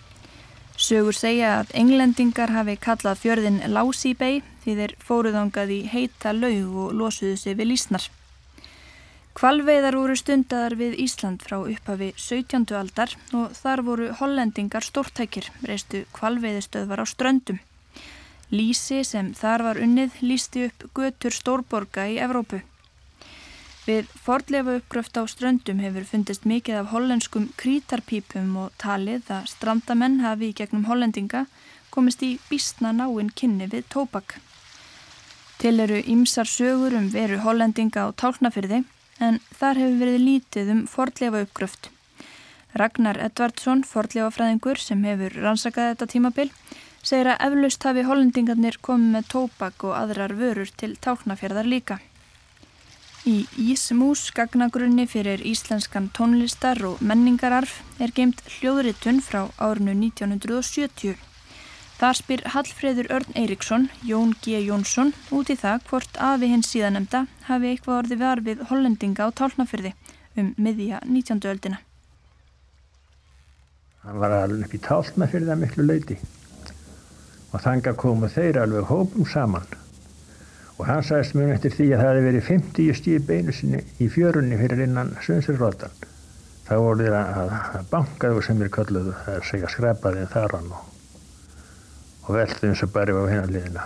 Sögur 0.81 1.13
segja 1.13 1.59
að 1.59 1.75
englendingar 1.77 2.55
hafi 2.55 2.79
kallað 2.81 3.19
fjörðin 3.21 3.59
Lásíbei 3.69 4.41
því 4.63 4.77
þeir 4.79 4.95
fóruðangað 5.05 5.73
í 5.75 5.81
heita 5.93 6.33
laug 6.33 6.79
og 6.87 6.95
losuðu 6.97 7.37
sig 7.37 7.59
við 7.59 7.69
lísnar. 7.75 8.07
Kvalveiðar 9.37 9.99
voru 10.01 10.17
stundadar 10.17 10.79
við 10.81 10.97
Ísland 11.05 11.45
frá 11.45 11.59
upphafi 11.61 12.11
17. 12.17 12.65
aldar 12.81 13.13
og 13.37 13.53
þar 13.61 13.85
voru 13.85 14.09
hollendingar 14.23 14.85
stórtækir, 14.85 15.53
reistu 15.69 16.07
kvalveiðistöðvar 16.17 17.05
á 17.05 17.07
ströndum. 17.13 17.61
Lísi 18.51 19.05
sem 19.05 19.35
þar 19.37 19.69
var 19.69 19.85
unnið 19.85 20.17
lísti 20.25 20.65
upp 20.71 20.89
götur 20.97 21.37
stórborga 21.37 22.09
í 22.09 22.17
Evrópu. 22.25 22.65
Við 23.91 24.11
fordlefa 24.23 24.77
uppgröft 24.79 25.17
á 25.19 25.27
ströndum 25.27 25.81
hefur 25.83 26.05
fundist 26.07 26.45
mikið 26.47 26.77
af 26.81 26.91
hollenskum 26.93 27.47
krítarpípum 27.59 28.51
og 28.63 28.75
talið 28.79 29.31
að 29.35 29.49
strandamenn 29.51 30.21
hafi 30.23 30.51
í 30.51 30.57
gegnum 30.61 30.85
hollendinga 30.87 31.41
komist 31.95 32.21
í 32.23 32.29
bísna 32.51 32.93
náinn 32.95 33.33
kynni 33.41 33.67
við 33.73 33.89
tópak. 33.95 34.37
Til 35.59 35.73
eru 35.83 35.99
ýmsar 36.13 36.47
sögur 36.47 36.95
um 36.99 37.09
veru 37.15 37.41
hollendinga 37.43 38.05
á 38.07 38.09
tálnafyrði 38.23 38.85
en 39.27 39.41
þar 39.59 39.83
hefur 39.83 39.99
verið 40.05 40.27
lítið 40.29 40.71
um 40.77 40.85
fordlefa 40.93 41.43
uppgröft. 41.47 41.91
Ragnar 42.83 43.19
Edvardsson, 43.19 43.83
fordlefafræðingur 43.83 44.79
sem 44.79 45.03
hefur 45.09 45.35
rannsakað 45.41 45.95
þetta 45.95 46.11
tímabil, 46.15 46.53
segir 47.03 47.33
að 47.33 47.43
eflaust 47.49 47.89
hafi 47.89 48.07
hollendingarnir 48.07 48.79
komið 48.87 49.17
með 49.17 49.29
tópak 49.35 49.89
og 49.89 49.99
aðrar 50.05 50.37
vörur 50.39 50.71
til 50.77 50.95
tálnafjörðar 51.09 51.67
líka. 51.75 51.99
Í 53.29 53.43
Ísmús 53.61 54.31
gagnagrunni 54.33 55.05
fyrir 55.05 55.43
íslenskan 55.45 56.07
tónlistar 56.17 56.79
og 56.89 57.03
menningararf 57.05 57.83
er 58.01 58.15
geimt 58.17 58.39
hljóðritun 58.49 59.19
frá 59.21 59.43
árinu 59.61 59.93
1970. 59.93 61.19
Þar 62.01 62.17
spyr 62.17 62.43
Hallfreður 62.55 63.11
Örn 63.13 63.37
Eiríksson, 63.37 63.91
Jón 64.09 64.33
G. 64.41 64.63
Jónsson, 64.65 65.13
út 65.37 65.53
í 65.53 65.57
það 65.61 65.85
hvort 65.91 66.17
afi 66.17 66.49
hins 66.49 66.71
síðanemda 66.73 67.27
hafi 67.51 67.75
eitthvað 67.75 67.99
orði 67.99 68.19
var 68.23 68.41
við 68.47 68.65
hollendinga 68.71 69.29
á 69.29 69.37
tálnafyrði 69.37 69.93
um 70.41 70.55
miðja 70.57 71.03
19. 71.05 71.45
öldina. 71.53 71.83
Hann 74.01 74.17
var 74.17 74.39
alveg 74.39 74.65
upp 74.65 74.79
í 74.79 74.83
tálnafyrði 74.89 75.53
að 75.53 75.63
miklu 75.67 75.85
leiti 75.85 76.17
og 77.53 77.61
þanga 77.61 77.93
komu 78.01 78.33
þeir 78.33 78.63
alveg 78.65 78.89
hópum 78.89 79.29
saman 79.29 79.69
og 80.81 80.87
hann 80.89 81.03
sagðist 81.05 81.35
mjög 81.37 81.51
eftir 81.53 81.75
því 81.77 81.87
að 81.93 81.99
það 82.01 82.11
hefði 82.11 82.27
verið 82.27 82.47
50 82.47 82.95
stíð 82.97 83.25
beinu 83.29 83.53
sinni 83.53 83.81
í 84.01 84.07
fjörunni 84.09 84.57
fyrir 84.57 84.81
innan 84.87 85.11
Svönsirrótan 85.21 85.97
þá 86.65 86.71
voru 86.81 87.05
þeir 87.05 87.17
að, 87.19 87.41
að 87.77 87.89
bankaðu 87.91 88.45
sem 88.47 88.63
er 88.65 88.71
kalluð 88.73 89.11
það 89.11 89.35
að 89.35 89.49
segja 89.51 89.73
skrepaði 89.75 90.23
þarann 90.33 90.71
og, 90.73 90.87
og 92.25 92.31
veldu 92.39 92.71
eins 92.71 92.85
og 92.87 92.93
bæri 92.95 93.13
á 93.13 93.25
hinnanliðina 93.29 93.85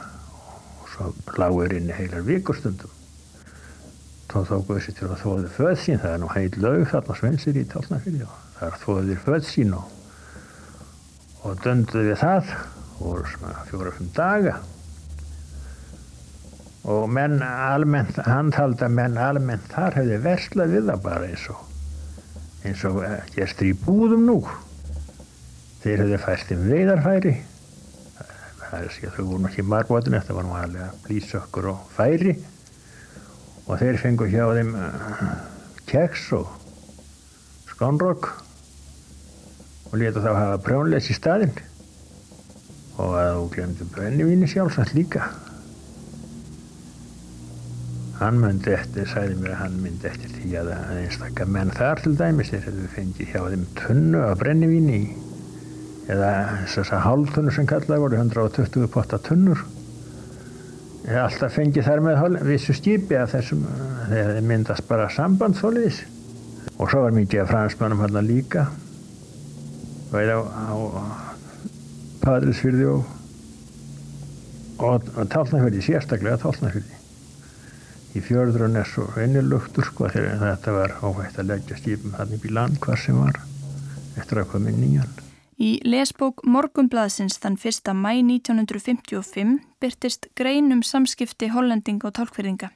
og 0.84 0.92
svo 0.92 1.08
lágur 1.40 1.74
inn 1.74 1.90
í 1.90 1.96
heilar 1.98 2.22
vikustundum 2.28 2.94
þá 4.30 4.36
þókuðu 4.52 4.84
sér 4.84 4.98
til 5.00 5.08
að 5.08 5.24
þóðu 5.24 5.50
föð 5.56 5.74
sín 5.82 6.02
það 6.04 6.14
er 6.14 6.22
nú 6.22 6.30
heil 6.30 6.60
lög 6.62 6.86
þarna 6.92 7.18
Svensir 7.18 7.58
í 7.58 7.64
tálnafili 7.74 8.22
og 8.28 8.38
það 8.60 8.68
er 8.68 8.78
þóðir 8.84 9.24
föð 9.26 9.50
sín 9.50 9.74
og, 9.80 9.90
og 11.42 11.58
dönduðu 11.66 12.06
við 12.12 12.22
það. 12.22 12.54
Og 12.94 13.08
voru 13.08 13.26
svona 13.26 13.64
fjóra-fimm 13.66 14.10
daga 14.14 14.52
og 16.84 17.08
menn 17.08 17.38
almennt, 17.44 18.18
að 18.20 18.84
menn 18.92 19.16
almennt 19.16 19.70
þar 19.72 20.00
hefði 20.00 20.20
verslað 20.24 20.76
við 20.76 20.90
það 20.90 21.02
bara 21.06 21.30
eins 21.30 21.48
og 21.52 21.62
eins 22.64 22.84
og 22.88 23.02
eh, 23.04 23.18
gestur 23.34 23.68
í 23.68 23.74
búðum 23.76 24.24
nú. 24.28 24.38
Þeir 25.84 26.04
hefði 26.04 26.20
fært 26.22 26.54
um 26.54 26.62
veidarfæri 26.68 27.34
það 28.74 28.86
er 28.86 28.94
sér 28.94 29.12
þau 29.14 29.24
voru 29.28 29.48
ekki 29.48 29.64
marbótin 29.70 30.16
þetta 30.16 30.36
var 30.36 30.46
nú 30.46 30.54
aðlega 30.58 30.88
blísökkur 31.04 31.70
og 31.70 31.82
færi. 31.94 32.34
Og 33.64 33.78
þeir 33.80 34.00
fengu 34.00 34.26
hjá 34.28 34.44
þeim 34.56 34.74
uh, 34.76 35.28
keks 35.88 36.26
og 36.36 36.50
skónrokk 37.70 38.28
og 39.90 39.96
leta 40.00 40.24
þá 40.24 40.30
hafa 40.32 40.58
prjónleis 40.66 41.10
í 41.12 41.16
staðinn. 41.16 41.54
Og 42.98 43.14
að 43.18 43.32
þú 43.38 43.48
glemdi 43.54 43.88
brennivíni 43.94 44.50
sjálfsagt 44.50 44.94
líka 44.98 45.30
hann 48.20 48.40
myndi 48.40 48.74
eftir, 48.74 49.08
sæði 49.10 49.38
mér 49.40 49.54
að 49.54 49.60
hann 49.64 49.78
myndi 49.82 50.08
eftir 50.10 50.32
því 50.38 50.56
að 50.60 50.72
einstakka 51.00 51.46
menn 51.50 51.72
þar 51.74 52.02
til 52.04 52.14
dæmis 52.18 52.52
þeir 52.52 52.66
hefðu 52.68 52.90
fengið 52.94 53.32
hjá 53.32 53.40
þeim 53.52 53.64
tunnu 53.80 54.24
af 54.24 54.36
brennivíni 54.42 55.00
eða 56.12 56.34
þess 56.70 56.92
að 56.94 57.06
hálftunnu 57.08 57.54
sem 57.54 57.66
kallaði 57.68 58.04
voru 58.04 58.20
120 58.20 58.92
potta 58.92 59.18
tunnur 59.24 59.64
hef 61.04 61.20
alltaf 61.20 61.52
fengið 61.58 61.84
þar 61.84 62.02
með 62.04 62.38
vissu 62.48 62.74
skipi 62.76 63.18
að 63.18 63.34
þessum, 63.34 63.64
þegar 64.08 64.32
þið 64.38 64.48
myndast 64.48 64.86
bara 64.88 65.10
samband 65.12 65.58
þóliðis. 65.58 66.00
Og 66.78 66.88
svo 66.90 67.04
var 67.04 67.14
mikið 67.14 67.42
af 67.42 67.52
fransmannum 67.52 68.00
hérna 68.02 68.22
líka. 68.24 68.64
Væði 70.14 70.38
á, 70.38 70.40
á 70.40 70.76
Padrilsfyrði 72.24 72.88
og, 72.88 73.04
og, 74.80 75.10
og 75.12 75.28
Tálnafjörði, 75.34 75.84
sérstaklega 75.84 76.40
Tálnafjörði. 76.40 77.03
Í 78.14 78.20
fjörðrun 78.22 78.78
er 78.78 78.86
svo 78.86 79.08
innilugtur 79.18 79.88
sko 79.88 80.06
þegar 80.12 80.38
þetta 80.38 80.74
var 80.76 80.92
óhægt 81.02 81.38
að 81.42 81.48
leggja 81.50 81.78
skipum 81.80 82.14
hann 82.14 82.34
upp 82.36 82.44
í 82.46 82.52
land 82.54 82.78
hvar 82.84 83.00
sem 83.00 83.18
var 83.18 83.40
eftir 84.20 84.38
að 84.38 84.52
koma 84.52 84.70
nýjan. 84.70 85.10
Í 85.58 85.80
lesbók 85.86 86.44
Morgumblaðsins 86.46 87.40
þann 87.42 87.58
1. 87.58 87.90
mæ 87.94 88.12
1955 88.22 89.58
byrtist 89.82 90.30
grein 90.38 90.70
um 90.74 90.82
samskipti 90.86 91.50
hollendinga 91.50 92.10
og 92.10 92.16
tálkverðinga. 92.18 92.70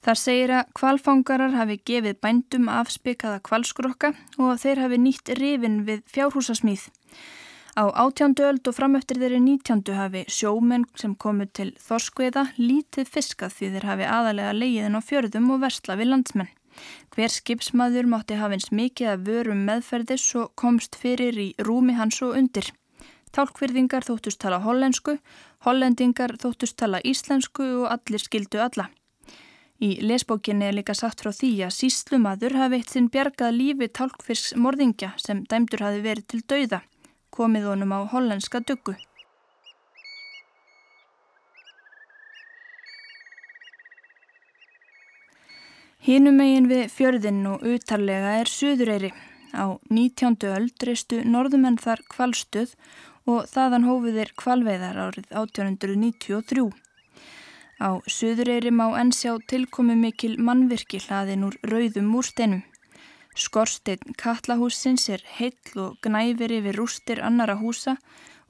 Þar 0.00 0.16
segir 0.16 0.52
að 0.56 0.70
kvalfangarar 0.76 1.56
hafi 1.56 1.76
gefið 1.84 2.20
bændum 2.24 2.70
afspikaða 2.72 3.42
kvalskrokka 3.44 4.14
og 4.40 4.60
þeir 4.62 4.80
hafi 4.84 5.00
nýtt 5.00 5.32
rifin 5.36 5.82
við 5.88 6.00
fjárhúsasmýð. 6.12 6.86
Á 7.78 7.86
átjándu 7.94 8.42
öld 8.42 8.66
og 8.66 8.74
framöftir 8.74 9.20
þeirri 9.22 9.38
nítjándu 9.44 9.94
hafi 9.94 10.24
sjómenn 10.26 10.88
sem 10.98 11.12
komu 11.14 11.46
til 11.46 11.70
þorskveða 11.78 12.48
lítið 12.58 13.06
fiskað 13.14 13.54
því 13.54 13.68
þeir 13.74 13.86
hafi 13.90 14.08
aðalega 14.10 14.56
leiðin 14.56 14.98
á 14.98 15.00
fjörðum 15.06 15.52
og 15.54 15.62
versla 15.62 15.94
við 16.00 16.10
landsmenn. 16.10 16.50
Hver 17.14 17.30
skipsmaður 17.30 18.10
mátti 18.10 18.40
hafins 18.40 18.70
mikið 18.74 19.12
að 19.12 19.24
vörum 19.28 19.64
meðferðis 19.68 20.26
og 20.40 20.50
komst 20.58 20.98
fyrir 20.98 21.38
í 21.38 21.48
rúmi 21.62 21.94
hans 21.94 22.18
og 22.26 22.34
undir. 22.40 22.72
Tálkvirðingar 23.30 24.02
þóttust 24.02 24.40
tala 24.42 24.58
hollensku, 24.64 25.20
hollendingar 25.62 26.34
þóttust 26.42 26.78
tala 26.80 26.98
íslensku 27.06 27.66
og 27.84 27.90
allir 27.94 28.22
skildu 28.22 28.58
alla. 28.58 28.90
Í 29.80 29.96
lesbókinni 30.04 30.66
er 30.66 30.74
líka 30.76 30.94
sagt 30.98 31.22
frá 31.22 31.30
því 31.32 31.52
að 31.64 31.76
síslumadur 31.78 32.58
hafi 32.58 32.80
eitt 32.80 32.90
sinn 32.90 33.08
bjargað 33.08 33.54
lífi 33.56 33.88
tálkfisks 33.94 34.56
morðingja 34.58 35.14
sem 35.22 35.44
dæmdur 35.48 35.86
hafi 35.86 36.02
verið 36.04 36.26
til 36.28 36.42
dauða, 36.50 36.82
komið 37.34 37.70
honum 37.70 37.94
á 37.96 38.00
hollenska 38.12 38.60
duggu. 38.60 38.96
Hínum 46.00 46.38
megin 46.40 46.64
við 46.70 46.86
fjörðinn 46.94 47.42
og 47.50 47.64
utarlega 47.66 48.38
er 48.40 48.48
Suðureyri. 48.48 49.10
Á 49.52 49.76
19. 49.92 50.38
öld 50.48 50.86
reistu 50.88 51.18
norðumenn 51.28 51.76
þar 51.82 52.00
kvalstuð 52.08 52.72
og 53.28 53.44
þaðan 53.50 53.84
hófiðir 53.84 54.32
kvalveiðar 54.40 54.96
árið 55.04 55.26
1893. 55.42 56.64
Á 57.84 57.90
Suðureyri 58.08 58.72
má 58.72 58.86
ennsjá 59.00 59.36
tilkomi 59.52 59.98
mikil 60.00 60.38
mannvirki 60.40 61.02
hlaðin 61.04 61.44
úr 61.50 61.60
rauðum 61.68 62.08
múrsteinum. 62.14 62.64
Skorsteinn 63.36 64.16
Katlahúsins 64.18 65.08
er 65.08 65.22
heill 65.38 65.78
og 65.78 65.98
gnæfir 66.02 66.52
yfir 66.58 66.78
rústir 66.80 67.22
annara 67.22 67.56
húsa 67.60 67.96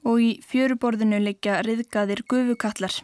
og 0.03 0.21
í 0.21 0.31
fjöruborðinu 0.47 1.21
leggja 1.21 1.61
riðgaðir 1.65 2.23
gufukallar. 2.29 2.97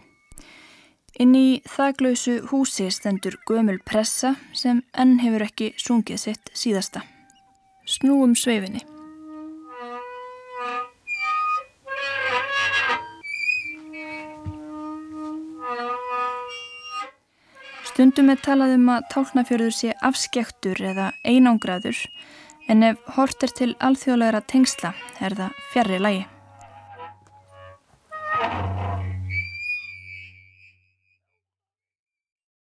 Inn 1.17 1.33
í 1.37 1.61
þaglausu 1.65 2.39
húsi 2.51 2.89
stendur 2.93 3.39
gömul 3.49 3.79
pressa 3.85 4.35
sem 4.53 4.83
enn 4.93 5.17
hefur 5.23 5.47
ekki 5.47 5.71
sungið 5.81 6.21
sitt 6.27 6.53
síðasta. 6.53 7.05
Snúum 7.87 8.35
sveifinni. 8.37 8.96
Stundum 17.97 18.27
er 18.29 18.37
talað 18.45 18.75
um 18.75 18.89
að 18.93 19.05
tálnafjörður 19.09 19.73
sé 19.73 19.95
afskektur 20.05 20.77
eða 20.85 21.07
einangraður 21.25 22.03
en 22.69 22.85
ef 22.91 23.01
hort 23.15 23.41
er 23.41 23.57
til 23.57 23.71
alþjóðlegra 23.81 24.45
tengsla 24.53 24.91
er 25.17 25.33
það 25.39 25.55
fjarrri 25.71 26.03
lægi. 26.05 26.25